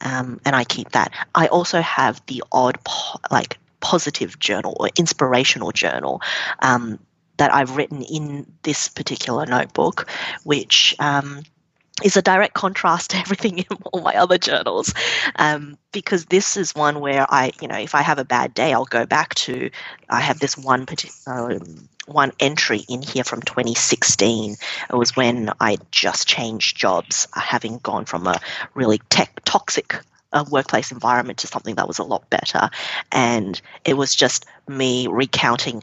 [0.00, 1.12] Um, and I keep that.
[1.34, 6.20] I also have the odd, po- like, positive journal or inspirational journal
[6.60, 6.98] um,
[7.36, 10.08] that I've written in this particular notebook,
[10.44, 11.42] which um,
[12.02, 14.94] is a direct contrast to everything in all my other journals
[15.36, 18.72] um, because this is one where I, you know, if I have a bad day,
[18.72, 19.70] I'll go back to.
[20.08, 24.56] I have this one particular um, one entry in here from 2016.
[24.90, 28.40] It was when I just changed jobs, having gone from a
[28.74, 29.96] really tech toxic
[30.32, 32.70] uh, workplace environment to something that was a lot better,
[33.12, 35.82] and it was just me recounting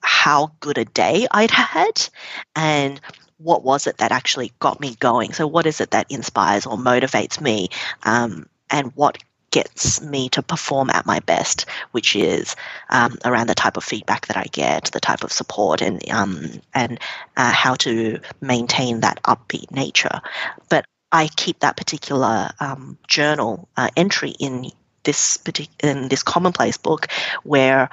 [0.00, 2.08] how good a day I'd had
[2.56, 3.00] and
[3.38, 5.32] what was it that actually got me going?
[5.32, 7.68] So, what is it that inspires or motivates me?
[8.02, 9.18] Um, and what
[9.50, 12.54] gets me to perform at my best, which is
[12.90, 16.60] um, around the type of feedback that I get, the type of support, and um,
[16.74, 16.98] and
[17.36, 20.20] uh, how to maintain that upbeat nature.
[20.68, 24.70] But I keep that particular um, journal uh, entry in
[25.04, 25.38] this
[25.82, 27.06] in this commonplace book
[27.44, 27.88] where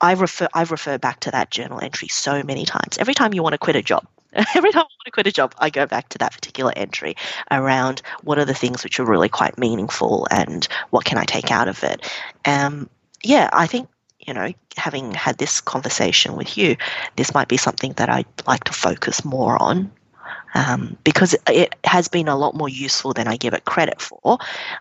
[0.00, 2.98] I refer I refer back to that journal entry so many times.
[2.98, 4.04] Every time you want to quit a job,
[4.54, 7.16] every time I want to quit a job, I go back to that particular entry
[7.50, 11.50] around what are the things which are really quite meaningful and what can I take
[11.50, 12.10] out of it.
[12.44, 12.88] Um,
[13.22, 13.88] yeah, I think
[14.26, 16.76] you know, having had this conversation with you,
[17.16, 19.90] this might be something that I'd like to focus more on
[20.54, 24.38] um, because it has been a lot more useful than I give it credit for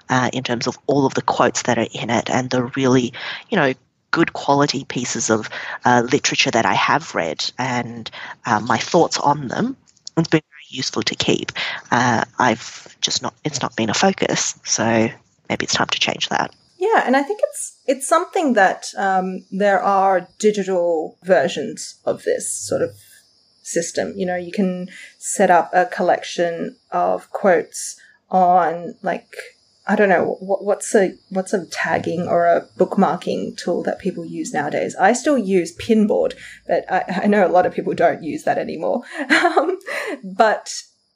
[0.09, 3.13] uh, in terms of all of the quotes that are in it and the really,
[3.49, 3.73] you know,
[4.11, 5.49] good quality pieces of
[5.85, 8.09] uh, literature that I have read and
[8.45, 9.75] uh, my thoughts on them.
[10.17, 11.51] It's been very useful to keep.
[11.89, 14.59] Uh, I've just not, it's not been a focus.
[14.65, 15.09] So
[15.49, 16.53] maybe it's time to change that.
[16.77, 22.51] Yeah, and I think it's it's something that um, there are digital versions of this
[22.51, 22.95] sort of
[23.61, 24.13] system.
[24.15, 24.89] You know, you can
[25.19, 27.99] set up a collection of quotes
[28.31, 29.31] on like
[29.91, 34.23] I don't know what, what's a what's a tagging or a bookmarking tool that people
[34.23, 34.95] use nowadays.
[34.95, 36.33] I still use Pinboard,
[36.65, 39.03] but I, I know a lot of people don't use that anymore.
[39.41, 39.79] Um,
[40.23, 40.71] but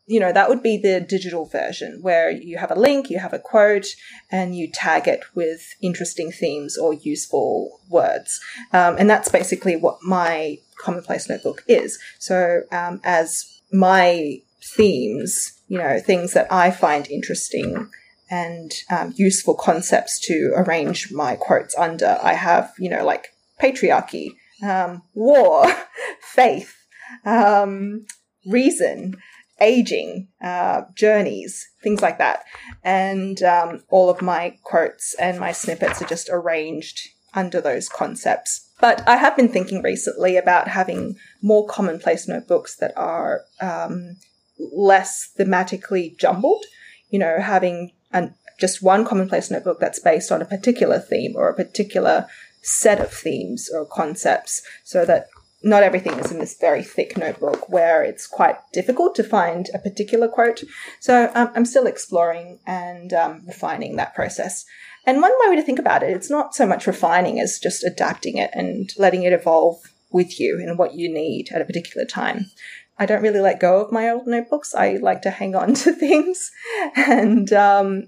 [0.07, 3.33] you know that would be the digital version where you have a link, you have
[3.33, 3.87] a quote,
[4.31, 8.41] and you tag it with interesting themes or useful words,
[8.73, 11.99] um, and that's basically what my commonplace notebook is.
[12.19, 14.41] So um, as my
[14.75, 17.89] themes, you know, things that I find interesting
[18.35, 22.19] and um, useful concepts to arrange my quotes under.
[22.21, 23.29] I have, you know, like
[23.61, 24.31] patriarchy,
[24.61, 25.65] um, war,
[26.21, 26.75] faith,
[27.23, 28.05] um,
[28.45, 29.15] reason,
[29.61, 32.43] aging, uh, journeys, things like that.
[32.83, 36.99] And um, all of my quotes and my snippets are just arranged
[37.33, 38.69] under those concepts.
[38.81, 44.17] But I have been thinking recently about having more commonplace notebooks that are um,
[44.59, 46.65] less thematically jumbled.
[47.09, 51.49] You know, having and just one commonplace notebook that's based on a particular theme or
[51.49, 52.25] a particular
[52.61, 55.27] set of themes or concepts so that
[55.61, 59.79] not everything is in this very thick notebook where it's quite difficult to find a
[59.79, 60.63] particular quote.
[60.99, 64.63] So um, I'm still exploring and um, refining that process.
[65.05, 68.37] And one way to think about it, it's not so much refining as just adapting
[68.37, 69.77] it and letting it evolve
[70.11, 72.45] with you and what you need at a particular time.
[72.97, 74.73] I don't really let go of my old notebooks.
[74.73, 76.51] I like to hang on to things.
[76.95, 78.03] And um,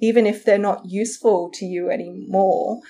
[0.00, 2.80] even if they're not useful to you anymore,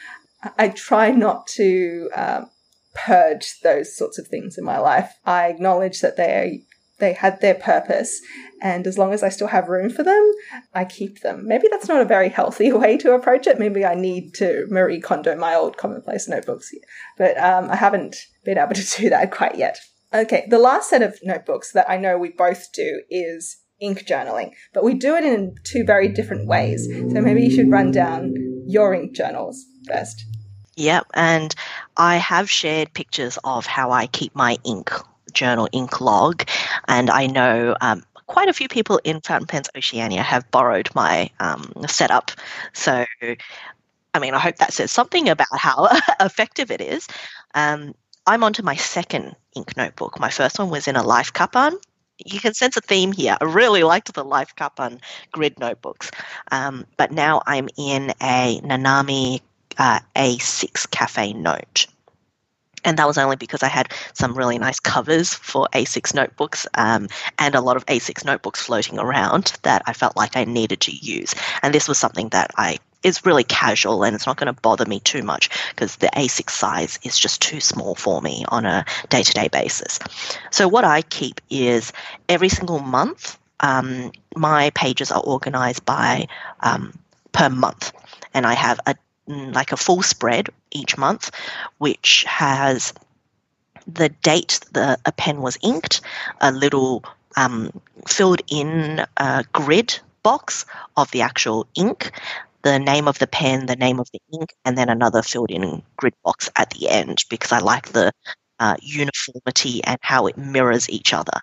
[0.59, 2.51] I try not to um,
[2.95, 5.15] purge those sorts of things in my life.
[5.25, 6.63] I acknowledge that they
[6.99, 8.23] they had their purpose,
[8.63, 10.33] and as long as I still have room for them,
[10.73, 11.47] I keep them.
[11.47, 13.59] Maybe that's not a very healthy way to approach it.
[13.59, 16.73] Maybe I need to Marie Kondo my old commonplace notebooks,
[17.19, 19.79] but um, I haven't been able to do that quite yet.
[20.15, 24.53] Okay, the last set of notebooks that I know we both do is ink journaling,
[24.73, 26.89] but we do it in two very different ways.
[27.13, 28.35] So maybe you should run down
[28.67, 30.25] your ink journals first.
[30.77, 31.55] Yep, and
[31.97, 34.91] I have shared pictures of how I keep my ink
[35.33, 36.45] journal ink log,
[36.87, 41.31] and I know um, quite a few people in Fountain Pens Oceania have borrowed my
[41.41, 42.31] um, setup.
[42.75, 43.05] So,
[44.15, 45.89] I mean, I hope that says something about how
[46.21, 47.07] effective it is.
[47.55, 47.95] Um,
[48.27, 50.19] I'm onto my second ink notebook.
[50.19, 51.79] My first one was in a Life Kappan.
[52.25, 53.37] You can sense a theme here.
[53.41, 55.01] I really liked the Life Kappan
[55.33, 56.11] grid notebooks.
[56.51, 59.41] Um, but now I'm in a Nanami
[59.79, 61.87] uh, A6 Cafe Note
[62.87, 67.09] and that was only because I had some really nice covers for A6 notebooks um,
[67.39, 70.93] and a lot of A6 notebooks floating around that I felt like I needed to
[70.93, 71.35] use.
[71.63, 74.85] And this was something that I is really casual and it's not going to bother
[74.85, 78.85] me too much because the A6 size is just too small for me on a
[79.09, 79.99] day to day basis.
[80.51, 81.93] So, what I keep is
[82.29, 86.27] every single month, um, my pages are organized by
[86.61, 86.99] um,
[87.33, 87.93] per month.
[88.35, 88.95] And I have a
[89.29, 91.33] Mm, like a full spread each month,
[91.79, 92.95] which has
[93.87, 96.01] the date the a pen was inked,
[96.41, 97.03] a little
[97.37, 97.73] um,
[98.07, 100.65] filled in uh, grid box
[100.97, 102.13] of the actual ink,
[102.67, 105.83] the name of the pen, the name of the ink, and then another filled in
[105.97, 108.11] grid box at the end because I like the
[108.59, 111.41] uh, uniformity and how it mirrors each other.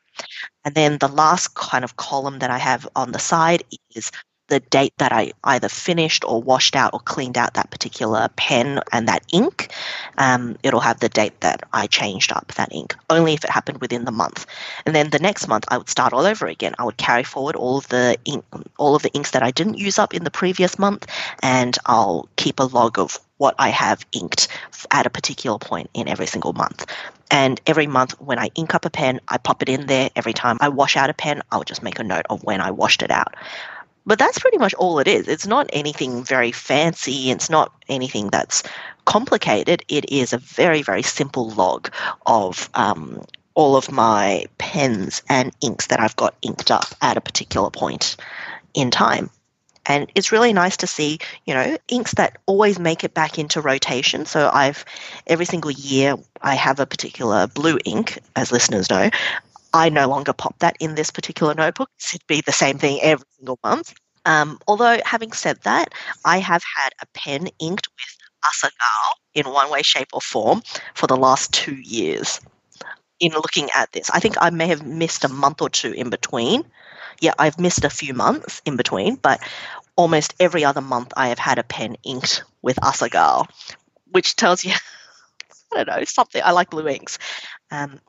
[0.66, 3.64] And then the last kind of column that I have on the side
[3.96, 4.12] is
[4.54, 8.82] the date that I either finished or washed out or cleaned out that particular pen
[8.92, 9.74] and that ink.
[10.20, 13.82] Um, it'll have the date that I changed up that ink, only if it happened
[13.82, 14.46] within the month.
[14.86, 16.76] And then the next month, I would start all over again.
[16.78, 18.46] I would carry forward all of the ink,
[18.78, 21.08] all of the inks that I didn't use up in the previous month,
[21.42, 24.50] and I'll keep a log of what I have inked
[24.92, 26.86] at a particular point in every single month.
[27.32, 30.12] And every month, when I ink up a pen, I pop it in there.
[30.16, 32.70] Every time I wash out a pen, I'll just make a note of when I
[32.70, 33.34] washed it out.
[34.06, 35.28] But that's pretty much all it is.
[35.28, 37.32] It's not anything very fancy.
[37.32, 38.64] It's not anything that's
[39.06, 39.84] complicated.
[39.88, 41.90] It is a very, very simple log
[42.26, 43.22] of um,
[43.56, 48.18] all of my pens and inks that I've got inked up at a particular point
[48.74, 49.30] in time.
[49.86, 53.60] And it's really nice to see, you know, inks that always make it back into
[53.62, 54.26] rotation.
[54.26, 54.86] So I've
[55.28, 59.10] every single year I have a particular blue ink, as listeners know.
[59.74, 61.90] I no longer pop that in this particular notebook.
[62.14, 63.94] It'd be the same thing every single month.
[64.26, 65.94] Um, although, having said that,
[66.24, 70.62] I have had a pen inked with Asagao in one way, shape, or form
[70.94, 72.40] for the last two years.
[73.20, 76.10] In looking at this, I think I may have missed a month or two in
[76.10, 76.64] between.
[77.20, 79.40] Yeah, I've missed a few months in between, but
[79.96, 83.48] almost every other month I have had a pen inked with Asagao,
[84.12, 84.74] which tells you,
[85.74, 86.42] I don't know, something.
[86.44, 87.18] I like blue inks.
[87.72, 88.00] Um,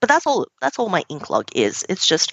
[0.00, 1.84] but that's all that's all my ink log is.
[1.88, 2.32] It's just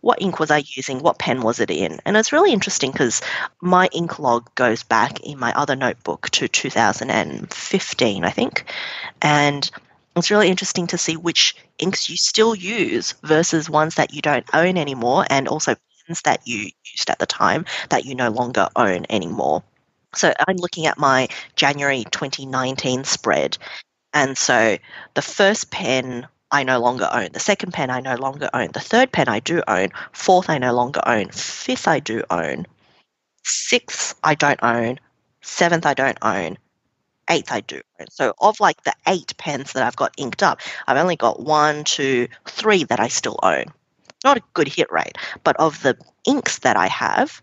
[0.00, 1.00] what ink was i using?
[1.00, 2.00] What pen was it in?
[2.04, 3.20] And it's really interesting because
[3.60, 8.64] my ink log goes back in my other notebook to 2015 i think.
[9.22, 9.70] And
[10.16, 14.46] it's really interesting to see which inks you still use versus ones that you don't
[14.54, 15.74] own anymore and also
[16.06, 19.62] pens that you used at the time that you no longer own anymore.
[20.14, 23.58] So i'm looking at my january 2019 spread.
[24.12, 24.78] And so
[25.14, 27.30] the first pen I no longer own.
[27.32, 28.68] The second pen I no longer own.
[28.72, 29.88] The third pen I do own.
[30.12, 31.30] Fourth I no longer own.
[31.30, 32.66] Fifth I do own.
[33.42, 35.00] Sixth I don't own.
[35.42, 36.56] Seventh I don't own.
[37.28, 38.06] Eighth I do own.
[38.08, 41.82] So of like the eight pens that I've got inked up, I've only got one,
[41.82, 43.64] two, three that I still own.
[44.22, 47.42] Not a good hit rate, but of the inks that I have,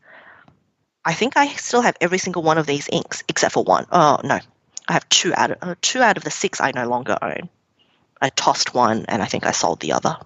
[1.04, 3.88] I think I still have every single one of these inks except for one.
[3.92, 4.40] Oh no,
[4.88, 7.50] I have two out of uh, two out of the six I no longer own.
[8.22, 10.18] I tossed one and I think I sold the other.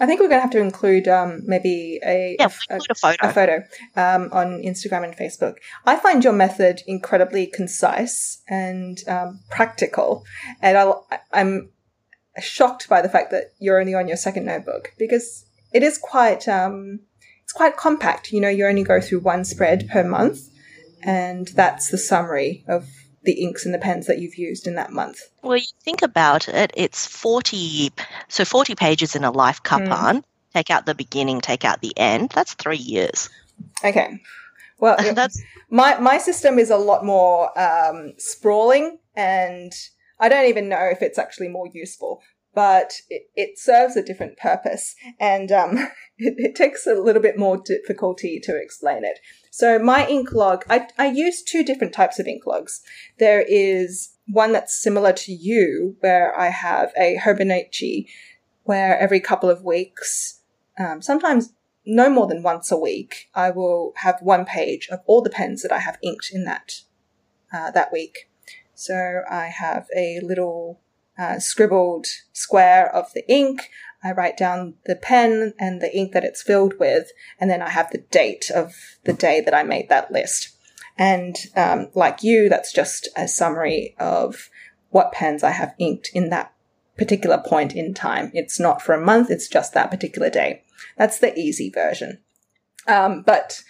[0.00, 3.28] I think we're going to have to include um, maybe a, yeah, a, a, photo,
[3.28, 3.56] a photo
[3.96, 5.56] um, on Instagram and Facebook.
[5.84, 10.24] I find your method incredibly concise and um, practical,
[10.62, 10.92] and I,
[11.34, 11.68] I'm
[12.40, 15.44] shocked by the fact that you're only on your second notebook because
[15.74, 17.00] it is quite um,
[17.42, 18.32] it's quite compact.
[18.32, 20.48] You know, you only go through one spread per month,
[21.02, 22.88] and that's the summary of
[23.22, 25.20] the inks and the pens that you've used in that month?
[25.42, 27.92] Well, you think about it, it's 40,
[28.28, 30.18] so 40 pages in a Life Kappan.
[30.18, 30.24] Mm.
[30.54, 32.30] Take out the beginning, take out the end.
[32.30, 33.28] That's three years.
[33.84, 34.20] Okay.
[34.80, 35.40] Well, that's
[35.70, 39.72] my my system is a lot more um, sprawling, and
[40.18, 42.22] I don't even know if it's actually more useful.
[42.52, 45.78] But it, it serves a different purpose, and um,
[46.18, 49.20] it, it takes a little bit more difficulty to explain it.
[49.50, 52.82] So my ink log, I, I use two different types of ink logs.
[53.18, 58.06] There is one that's similar to you, where I have a Hobonichi,
[58.62, 60.40] where every couple of weeks,
[60.78, 61.52] um, sometimes
[61.84, 65.62] no more than once a week, I will have one page of all the pens
[65.62, 66.82] that I have inked in that
[67.52, 68.30] uh, that week.
[68.74, 70.80] So I have a little
[71.18, 73.68] uh, scribbled square of the ink.
[74.02, 77.68] I write down the pen and the ink that it's filled with, and then I
[77.70, 78.74] have the date of
[79.04, 80.56] the day that I made that list.
[80.96, 84.48] And um, like you, that's just a summary of
[84.90, 86.52] what pens I have inked in that
[86.96, 88.30] particular point in time.
[88.34, 90.62] It's not for a month, it's just that particular day.
[90.96, 92.18] That's the easy version.
[92.86, 93.62] Um, but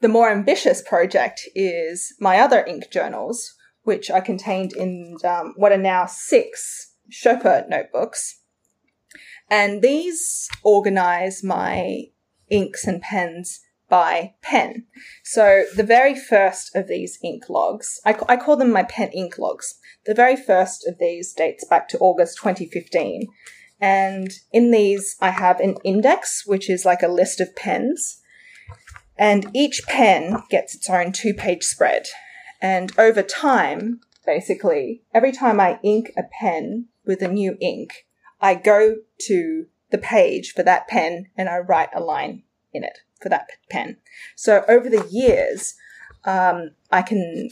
[0.00, 5.72] the more ambitious project is my other ink journals, which are contained in um, what
[5.72, 8.39] are now six Sherpa notebooks.
[9.50, 12.04] And these organize my
[12.48, 14.86] inks and pens by pen.
[15.24, 19.36] So the very first of these ink logs, I, I call them my pen ink
[19.36, 19.74] logs.
[20.06, 23.26] The very first of these dates back to August 2015.
[23.80, 28.20] And in these, I have an index, which is like a list of pens.
[29.18, 32.06] And each pen gets its own two page spread.
[32.62, 38.06] And over time, basically, every time I ink a pen with a new ink,
[38.40, 38.96] I go
[39.26, 43.48] to the page for that pen and I write a line in it for that
[43.68, 43.98] pen.
[44.36, 45.74] So over the years,
[46.24, 47.50] um, I can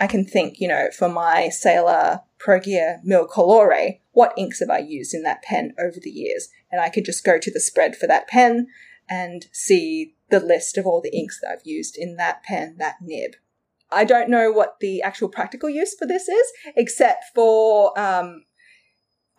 [0.00, 4.78] I can think, you know, for my Sailor Progear Mil Colore, what inks have I
[4.78, 6.48] used in that pen over the years?
[6.70, 8.66] And I could just go to the spread for that pen
[9.08, 12.96] and see the list of all the inks that I've used in that pen, that
[13.00, 13.32] nib.
[13.92, 18.44] I don't know what the actual practical use for this is, except for um,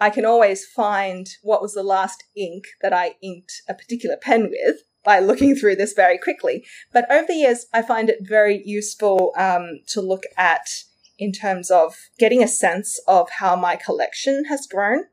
[0.03, 4.49] I can always find what was the last ink that I inked a particular pen
[4.49, 6.65] with by looking through this very quickly.
[6.91, 10.67] But over the years, I find it very useful um, to look at
[11.17, 15.05] in terms of getting a sense of how my collection has grown.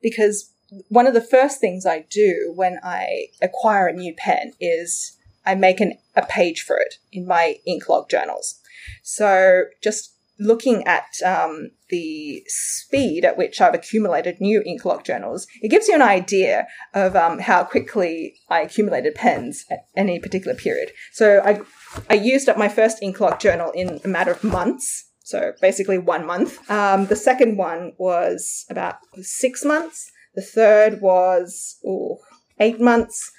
[0.00, 0.50] Because
[0.88, 5.56] one of the first things I do when I acquire a new pen is I
[5.56, 8.60] make an, a page for it in my ink log journals.
[9.02, 15.70] So just looking at um, the speed at which I've accumulated new Inklog journals, it
[15.70, 20.92] gives you an idea of um, how quickly I accumulated pens at any particular period.
[21.12, 21.60] So I,
[22.08, 25.10] I used up my first Inklog journal in a matter of months.
[25.24, 26.70] So basically one month.
[26.70, 30.10] Um, the second one was about six months.
[30.34, 32.18] The third was ooh,
[32.60, 33.30] eight months.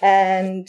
[0.00, 0.68] And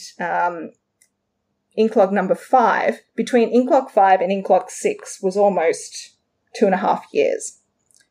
[1.77, 6.15] Inklog number five, between Inklog five and Inklog six was almost
[6.55, 7.59] two and a half years.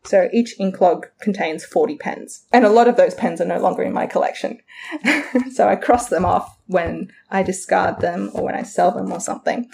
[0.04, 2.44] So each Inklog contains 40 pens.
[2.52, 4.60] And a lot of those pens are no longer in my collection.
[5.52, 9.20] so I cross them off when I discard them or when I sell them or
[9.20, 9.70] something.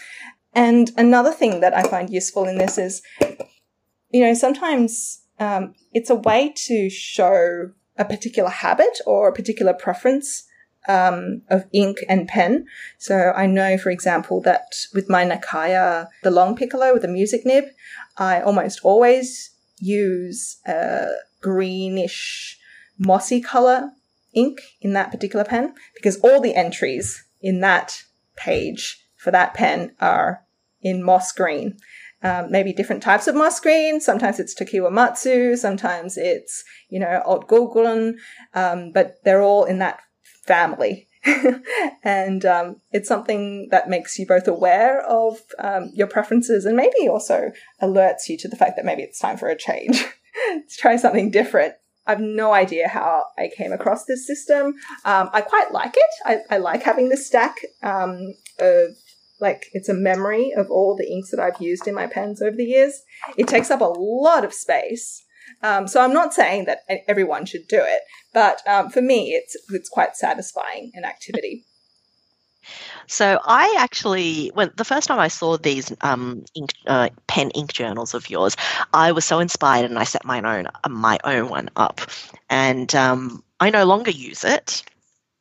[0.52, 3.02] And another thing that I find useful in this is,
[4.10, 9.74] you know, sometimes um, it's a way to show a particular habit or a particular
[9.74, 10.44] preference
[10.88, 12.66] um, of ink and pen.
[12.98, 17.42] So I know, for example, that with my Nakaya, the long piccolo with the music
[17.44, 17.64] nib,
[18.16, 21.08] I almost always use a
[21.40, 22.58] greenish
[22.98, 23.90] mossy color
[24.34, 28.02] ink in that particular pen because all the entries in that
[28.36, 30.42] page for that pen are
[30.82, 31.76] in moss green.
[32.22, 33.98] Um, maybe different types of moss green.
[33.98, 38.16] Sometimes it's Tokiwa Matsu, sometimes it's, you know, Alt-Goldgrün,
[38.52, 40.00] um, but they're all in that
[40.50, 41.06] family.
[42.02, 47.08] and um, it's something that makes you both aware of um, your preferences and maybe
[47.08, 50.04] also alerts you to the fact that maybe it's time for a change.
[50.48, 51.74] Let's try something different.
[52.04, 54.74] I've no idea how I came across this system.
[55.04, 56.10] Um, I quite like it.
[56.24, 58.96] I, I, like having this stack um, of
[59.38, 62.56] like it's a memory of all the inks that I've used in my pens over
[62.56, 63.02] the years.
[63.36, 65.24] It takes up a lot of space.
[65.62, 68.02] Um, so I'm not saying that everyone should do it,
[68.32, 71.64] but um, for me, it's it's quite satisfying an activity.
[73.06, 77.72] So I actually, when the first time I saw these um, ink, uh, pen ink
[77.72, 78.56] journals of yours,
[78.94, 82.00] I was so inspired, and I set my own uh, my own one up,
[82.48, 84.84] and um, I no longer use it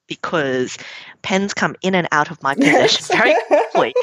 [0.07, 0.77] because
[1.21, 3.07] pens come in and out of my possession yes.
[3.17, 3.93] very quickly.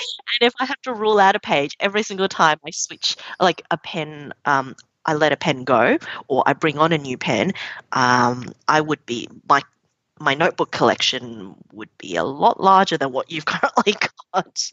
[0.40, 3.62] and if I have to rule out a page every single time I switch like
[3.70, 4.76] a pen, um,
[5.06, 7.52] I let a pen go or I bring on a new pen,
[7.92, 9.62] um, I would be my
[10.18, 13.94] my notebook collection would be a lot larger than what you've currently
[14.32, 14.70] got.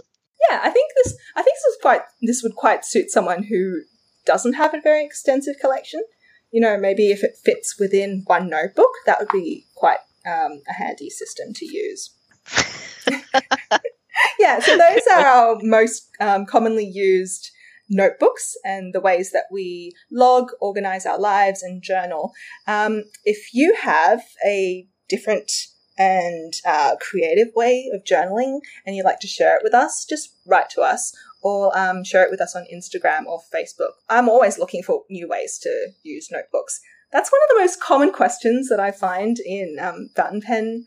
[0.50, 3.82] Yeah, I think this I think this was quite this would quite suit someone who
[4.26, 6.04] doesn't have a very extensive collection.
[6.52, 10.74] You know, maybe if it fits within one notebook, that would be quite um, a
[10.74, 12.12] handy system to use.
[14.40, 17.52] yeah, so those are our most um, commonly used
[17.90, 22.34] notebooks and the ways that we log, organize our lives, and journal.
[22.68, 25.52] Um, if you have a different
[25.98, 30.36] and uh, creative way of journaling and you'd like to share it with us, just
[30.48, 33.92] write to us or um, share it with us on Instagram or Facebook.
[34.10, 36.80] I'm always looking for new ways to use notebooks.
[37.12, 40.86] That's one of the most common questions that I find in um, fountain pen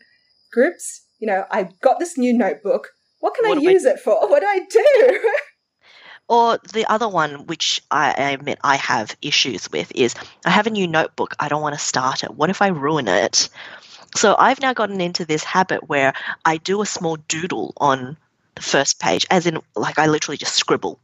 [0.51, 1.05] groups.
[1.19, 2.89] You know, I've got this new notebook.
[3.19, 4.27] What can what I use I- it for?
[4.29, 5.29] What do I do?
[6.29, 10.13] Or the other one, which I admit I have issues with, is
[10.45, 11.35] I have a new notebook.
[11.39, 12.35] I don't want to start it.
[12.35, 13.49] What if I ruin it?
[14.15, 16.13] So I've now gotten into this habit where
[16.45, 18.17] I do a small doodle on
[18.55, 20.99] the first page, as in, like, I literally just scribble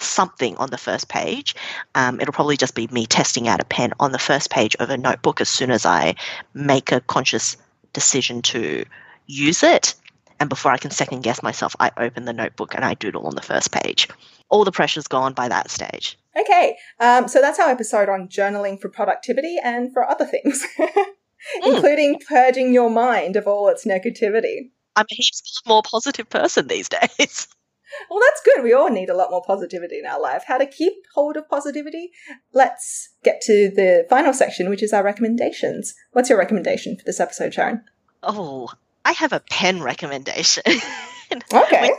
[0.00, 1.56] something on the first page.
[1.94, 4.90] Um, it'll probably just be me testing out a pen on the first page of
[4.90, 6.14] a notebook as soon as I
[6.54, 7.56] make a conscious
[7.92, 8.84] decision to
[9.26, 9.94] use it.
[10.40, 13.34] And before I can second guess myself, I open the notebook and I doodle on
[13.34, 14.08] the first page.
[14.50, 16.18] All the pressure's gone by that stage.
[16.38, 21.04] Okay, um, so that's our episode on journaling for productivity and for other things, mm.
[21.64, 24.70] including purging your mind of all its negativity.
[24.96, 27.48] I'm a heaps more positive person these days.
[28.10, 28.64] Well, that's good.
[28.64, 30.44] We all need a lot more positivity in our life.
[30.46, 32.10] How to keep hold of positivity?
[32.52, 35.94] Let's get to the final section, which is our recommendations.
[36.12, 37.82] What's your recommendation for this episode, Sharyn?
[38.22, 38.68] Oh,
[39.04, 40.64] I have a pen recommendation.
[41.52, 41.90] okay.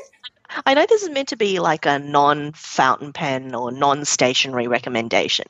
[0.66, 4.68] I know this is meant to be like a non fountain pen or non stationary
[4.68, 5.48] recommendation,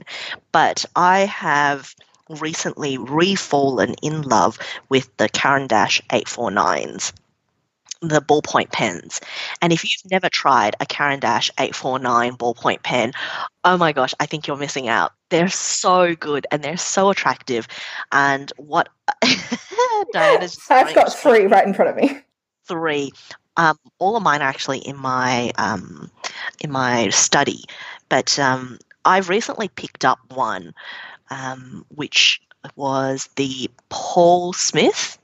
[0.52, 1.96] but I have
[2.30, 4.60] recently refallen in love
[4.90, 7.12] with the Caran d'Ache 849s
[8.02, 9.20] the ballpoint pens.
[9.62, 13.12] And if you've never tried a Caran d'Ache 849 ballpoint pen,
[13.64, 15.12] oh my gosh, I think you're missing out.
[15.30, 17.68] They're so good and they're so attractive.
[18.12, 18.90] And what
[20.14, 22.22] Diana's I've got three right in front of me.
[22.68, 23.12] Three.
[23.60, 26.10] Um, all of mine are actually in my um,
[26.62, 27.66] in my study,
[28.08, 30.74] but um, I've recently picked up one,
[31.30, 32.40] um, which
[32.78, 35.18] was the Paul Smith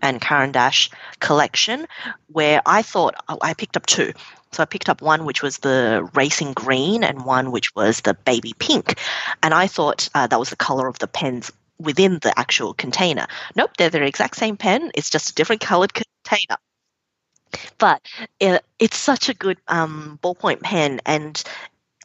[0.00, 0.90] and Caran d'Ache
[1.20, 1.86] collection,
[2.28, 4.14] where I thought oh, I picked up two.
[4.52, 8.14] So I picked up one which was the racing green and one which was the
[8.14, 8.98] baby pink.
[9.42, 13.26] And I thought uh, that was the color of the pens within the actual container.
[13.54, 16.56] Nope, they're the exact same pen, it's just a different colored container.
[17.78, 18.02] But
[18.40, 21.42] it, it's such a good um, ballpoint pen, and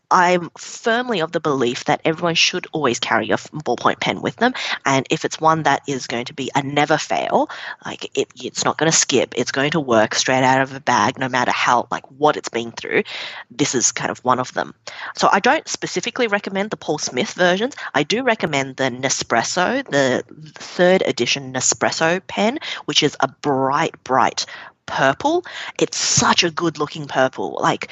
[0.10, 4.54] I'm firmly of the belief that everyone should always carry a ballpoint pen with them.
[4.86, 7.50] And if it's one that is going to be a never fail,
[7.86, 10.80] like it, it's not going to skip, it's going to work straight out of a
[10.80, 13.04] bag, no matter how, like what it's been through,
[13.52, 14.74] this is kind of one of them.
[15.16, 17.76] So I don't specifically recommend the Paul Smith versions.
[17.94, 24.46] I do recommend the Nespresso, the third edition Nespresso pen, which is a bright, bright
[24.88, 25.46] purple.
[25.80, 27.58] It's such a good looking purple.
[27.62, 27.90] Like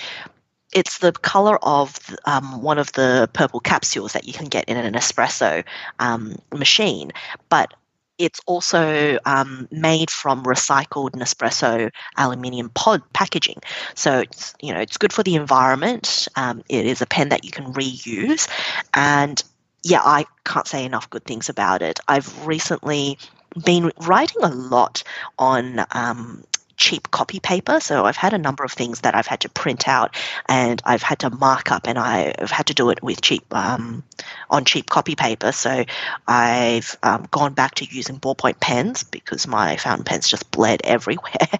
[0.74, 4.78] it's the color of um, one of the purple capsules that you can get in
[4.78, 5.64] an espresso
[6.00, 7.12] um, machine,
[7.50, 7.74] but
[8.18, 13.60] it's also um, made from recycled Nespresso aluminium pod packaging.
[13.94, 16.28] So it's you know it's good for the environment.
[16.36, 18.50] Um, it is a pen that you can reuse,
[18.94, 19.44] and
[19.84, 22.00] yeah, I can't say enough good things about it.
[22.08, 23.18] I've recently
[23.64, 25.04] been writing a lot
[25.38, 26.44] on um,
[26.86, 27.80] cheap copy paper.
[27.80, 30.16] So I've had a number of things that I've had to print out
[30.48, 34.04] and I've had to mark up and I've had to do it with cheap um,
[34.52, 35.52] on cheap copy paper.
[35.52, 35.84] So
[36.28, 41.58] I've um, gone back to using ballpoint pens because my fountain pens just bled everywhere.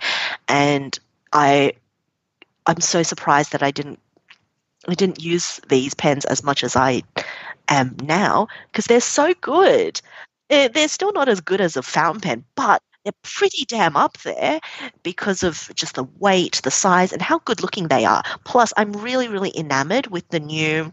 [0.48, 0.98] And
[1.34, 1.74] I
[2.68, 4.00] I'm so surprised that I didn't
[4.88, 7.02] I didn't use these pens as much as I
[7.68, 10.00] am now because they're so good.
[10.50, 14.60] They're still not as good as a fountain pen, but they're pretty damn up there
[15.04, 18.24] because of just the weight, the size, and how good looking they are.
[18.44, 20.92] Plus, I'm really, really enamored with the new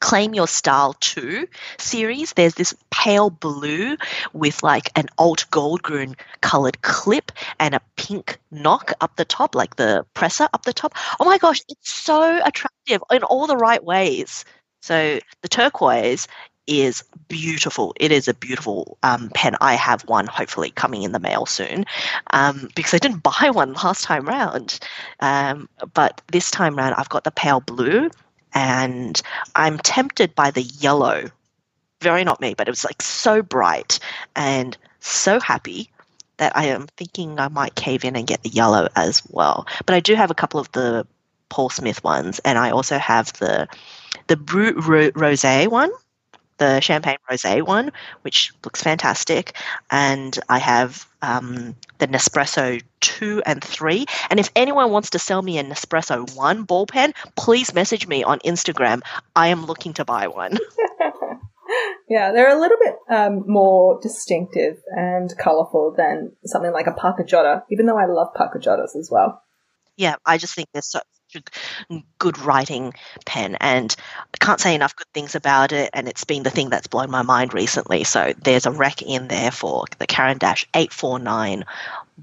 [0.00, 1.46] Claim Your Style 2
[1.78, 2.32] series.
[2.32, 3.96] There's this pale blue
[4.32, 9.54] with like an alt gold green colored clip and a pink knock up the top,
[9.54, 10.94] like the presser up the top.
[11.20, 14.44] Oh my gosh, it's so attractive in all the right ways.
[14.80, 16.28] So the turquoise
[16.68, 17.94] is beautiful.
[17.98, 19.56] It is a beautiful um, pen.
[19.60, 21.84] I have one, hopefully coming in the mail soon,
[22.32, 24.78] um, because I didn't buy one last time round.
[25.20, 28.10] Um, but this time round, I've got the pale blue,
[28.54, 29.20] and
[29.56, 31.30] I'm tempted by the yellow.
[32.00, 33.98] Very not me, but it was like so bright
[34.36, 35.90] and so happy
[36.36, 39.66] that I am thinking I might cave in and get the yellow as well.
[39.86, 41.04] But I do have a couple of the
[41.48, 43.66] Paul Smith ones, and I also have the
[44.26, 45.90] the Brut Rosé one
[46.58, 49.56] the champagne rosé one, which looks fantastic,
[49.90, 54.06] and I have um, the Nespresso two and three.
[54.30, 58.24] And if anyone wants to sell me a Nespresso one ball pen, please message me
[58.24, 59.02] on Instagram.
[59.34, 60.58] I am looking to buy one.
[62.08, 67.24] yeah, they're a little bit um, more distinctive and colourful than something like a Parker
[67.70, 69.42] even though I love Parker as well.
[69.96, 71.00] Yeah, I just think they're so
[72.18, 72.94] good writing
[73.26, 76.70] pen and I can't say enough good things about it and it's been the thing
[76.70, 80.66] that's blown my mind recently so there's a rec in there for the Caran d'Ache
[80.74, 81.64] 849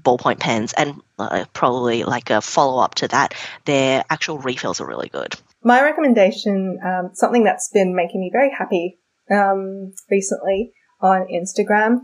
[0.00, 3.34] ballpoint pens and uh, probably like a follow-up to that
[3.64, 8.50] their actual refills are really good My recommendation, um, something that's been making me very
[8.56, 8.98] happy
[9.30, 12.00] um, recently on Instagram.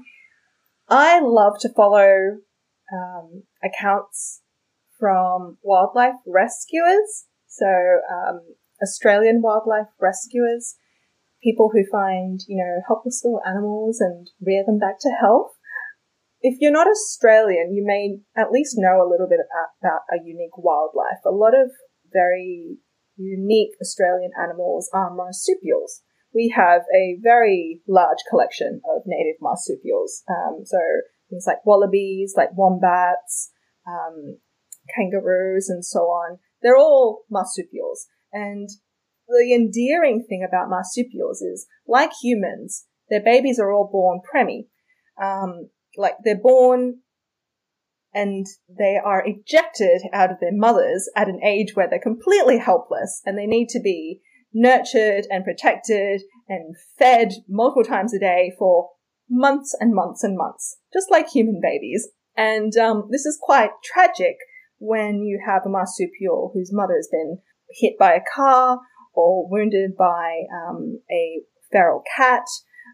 [0.88, 2.38] I love to follow
[2.92, 4.40] um, accounts
[5.02, 7.26] from wildlife rescuers.
[7.48, 8.40] So, um,
[8.80, 10.76] Australian wildlife rescuers,
[11.42, 15.50] people who find, you know, helpless little animals and rear them back to health.
[16.40, 19.40] If you're not Australian, you may at least know a little bit
[19.82, 21.18] about, a unique wildlife.
[21.26, 21.70] A lot of
[22.12, 22.78] very
[23.16, 26.02] unique Australian animals are marsupials.
[26.32, 30.22] We have a very large collection of native marsupials.
[30.28, 30.78] Um, so
[31.28, 33.50] things like wallabies, like wombats,
[33.86, 34.38] um,
[34.94, 36.38] kangaroos, and so on.
[36.62, 38.06] They're all marsupials.
[38.32, 38.68] And
[39.28, 44.66] the endearing thing about marsupials is, like humans, their babies are all born preemie.
[45.22, 47.00] Um, like they're born
[48.14, 53.22] and they are ejected out of their mothers at an age where they're completely helpless
[53.24, 54.20] and they need to be
[54.52, 58.90] nurtured and protected and fed multiple times a day for
[59.30, 62.08] months and months and months, just like human babies.
[62.36, 64.36] And um, this is quite tragic
[64.82, 67.38] when you have a marsupial whose mother has been
[67.70, 68.80] hit by a car
[69.14, 72.42] or wounded by um, a feral cat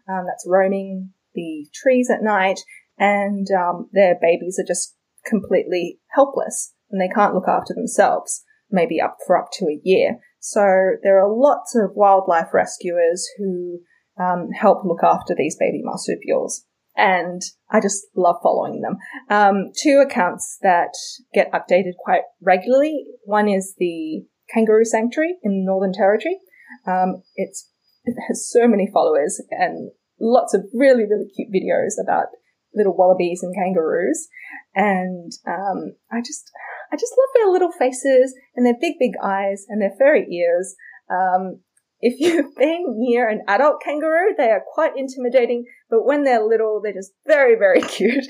[0.07, 2.59] um, that's roaming the trees at night,
[2.99, 4.95] and um, their babies are just
[5.25, 10.17] completely helpless and they can't look after themselves, maybe up for up to a year.
[10.39, 10.61] So
[11.03, 13.79] there are lots of wildlife rescuers who
[14.19, 16.65] um, help look after these baby marsupials.
[16.99, 18.97] And I just love following them.
[19.29, 20.91] Um, two accounts that
[21.33, 23.05] get updated quite regularly.
[23.23, 26.37] One is the Kangaroo Sanctuary in the Northern Territory.
[26.85, 27.71] Um, it's,
[28.03, 32.27] it has so many followers and lots of really, really cute videos about
[32.75, 34.27] little wallabies and kangaroos.
[34.75, 36.51] And um, I just,
[36.91, 40.75] I just love their little faces and their big, big eyes and their furry ears.
[41.09, 41.61] Um,
[42.01, 46.81] if you've been near an adult kangaroo, they are quite intimidating, but when they're little,
[46.81, 48.25] they're just very, very cute.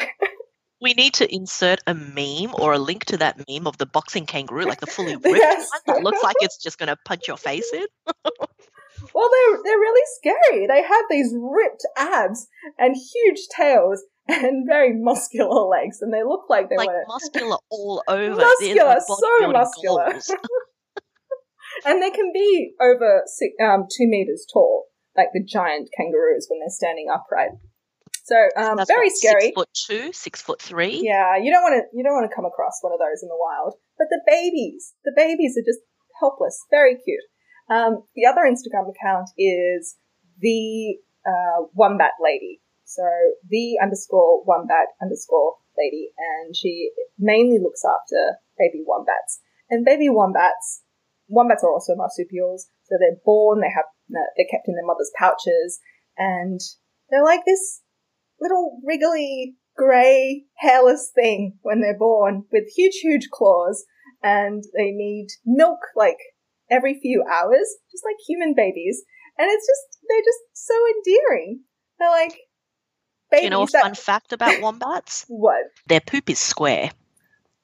[0.82, 4.26] we need to insert a meme or a link to that meme of the boxing
[4.26, 5.70] kangaroo, like the fully ripped yes.
[5.86, 7.86] one that looks like it's just going to punch your face in.
[9.14, 10.68] well, they're they're really scary.
[10.68, 12.48] They have these ripped abs
[12.78, 17.58] and huge tails and very muscular legs, and they look like they like were muscular
[17.70, 18.36] all over.
[18.36, 20.20] Muscular, so muscular.
[21.86, 24.86] And they can be over six, um, two meters tall,
[25.16, 27.52] like the giant kangaroos when they're standing upright.
[28.24, 29.42] So um, very what, scary.
[29.42, 31.02] Six foot two, six foot three.
[31.02, 33.30] Yeah, you don't want to you don't want to come across one of those in
[33.30, 33.74] the wild.
[33.98, 35.82] But the babies, the babies are just
[36.20, 37.26] helpless, very cute.
[37.70, 39.96] Um, the other Instagram account is
[40.40, 42.62] the uh, wombat lady.
[42.86, 43.04] So
[43.48, 49.42] the underscore wombat underscore lady, and she mainly looks after baby wombats.
[49.70, 50.82] And baby wombats,
[51.30, 52.68] wombats are also marsupials.
[52.84, 55.80] So they're born, they have uh, they're kept in their mother's pouches,
[56.18, 56.60] and
[57.10, 57.82] they're like this
[58.42, 63.86] little wriggly grey hairless thing when they're born with huge, huge claws
[64.22, 66.18] and they need milk like
[66.70, 69.02] every few hours, just like human babies.
[69.38, 71.62] And it's just, they're just so endearing.
[71.98, 72.38] They're like
[73.32, 73.46] babies.
[73.46, 73.84] You know a that...
[73.84, 75.26] fun fact about wombats?
[75.30, 75.64] what?
[75.88, 76.92] Their poop is square.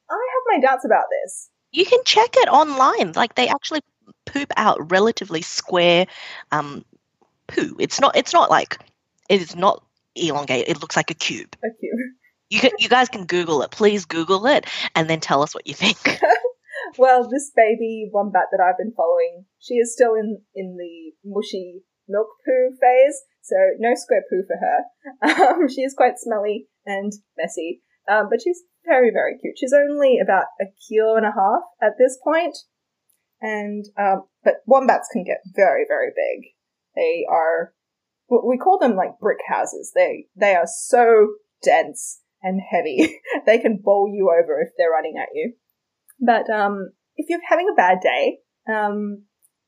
[0.10, 1.50] I have my doubts about this.
[1.76, 3.12] You can check it online.
[3.14, 3.82] Like they actually
[4.26, 6.08] poop out relatively square
[6.52, 6.86] um,
[7.48, 7.76] poo.
[7.80, 8.16] It's not.
[8.16, 8.80] It's not like
[9.30, 9.84] it is not
[10.16, 10.68] elongate.
[10.68, 11.56] It looks like a cube.
[11.64, 12.00] A cube.
[12.50, 13.72] You can, you guys can Google it.
[13.72, 14.66] Please Google it
[14.96, 16.22] and then tell us what you think.
[16.98, 21.84] well, this baby wombat that I've been following, she is still in in the mushy
[22.08, 24.84] milk poo phase, so no square poo for her.
[25.26, 29.58] Um, she is quite smelly and messy, um, but she's very very cute.
[29.58, 32.58] She's only about a kilo and a half at this point,
[33.42, 36.52] and um, but wombats can get very very big.
[36.96, 37.74] They are
[38.30, 39.92] we call them like brick houses.
[39.96, 43.20] They they are so dense and heavy.
[43.46, 45.54] they can bowl you over if they're running at you.
[46.20, 49.24] But um, if you're having a bad day, um,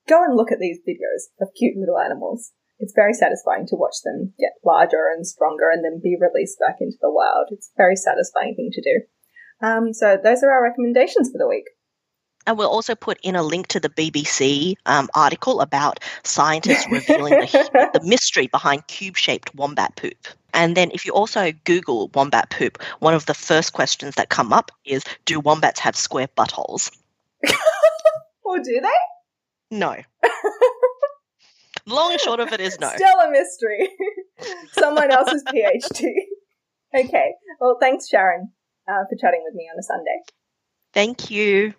[0.08, 2.52] go and look at these videos of cute little animals.
[2.80, 6.78] It's very satisfying to watch them get larger and stronger and then be released back
[6.80, 7.48] into the wild.
[7.52, 9.66] It's a very satisfying thing to do.
[9.66, 11.66] Um, so those are our recommendations for the week.
[12.46, 17.34] And we'll also put in a link to the BBC um, article about scientists revealing
[17.34, 20.28] the, the mystery behind cube shaped wombat poop.
[20.54, 24.54] And then if you also Google wombat poop, one of the first questions that come
[24.54, 26.90] up is Do wombats have square buttholes?
[28.44, 29.78] or do they?
[29.78, 29.96] No.
[31.88, 32.90] Long and short of it is no.
[32.90, 33.90] Still a mystery.
[34.74, 36.12] Someone else's PhD.
[36.94, 37.32] Okay.
[37.60, 38.50] Well, thanks, Sharyn,
[38.88, 40.20] uh, for chatting with me on a Sunday.
[40.94, 41.74] Thank you.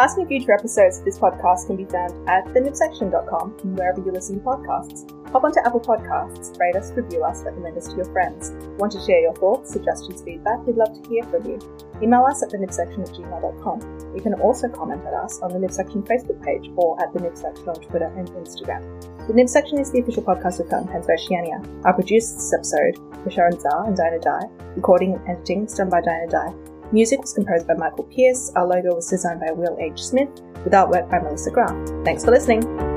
[0.00, 4.10] Past and future episodes of this podcast can be found at thenibsection.com and wherever you
[4.10, 5.04] listen to podcasts.
[5.30, 8.52] Hop onto Apple Podcasts, rate us, review us, recommend us to your friends.
[8.78, 10.66] Want to share your thoughts, suggestions, feedback?
[10.66, 11.58] We'd love to hear from you.
[12.00, 14.14] Email us at thenibsection at gmail.com.
[14.16, 17.20] You can also comment at us on the Nib Section Facebook page or at the
[17.20, 18.80] Nib Section on Twitter and Instagram.
[19.26, 21.60] The Nib Section is the official podcast of Fountain Pens Oceania.
[21.84, 24.48] Our producers this episode were Sharyn Zha and Dinah Dye.
[24.76, 26.69] Recording and editing was done by Dinah Dye.
[26.92, 28.50] Music was composed by Michael Pierce.
[28.56, 30.02] Our logo was designed by Will H.
[30.02, 30.28] Smith,
[30.64, 32.04] with artwork by Melissa Grant.
[32.04, 32.89] Thanks for listening.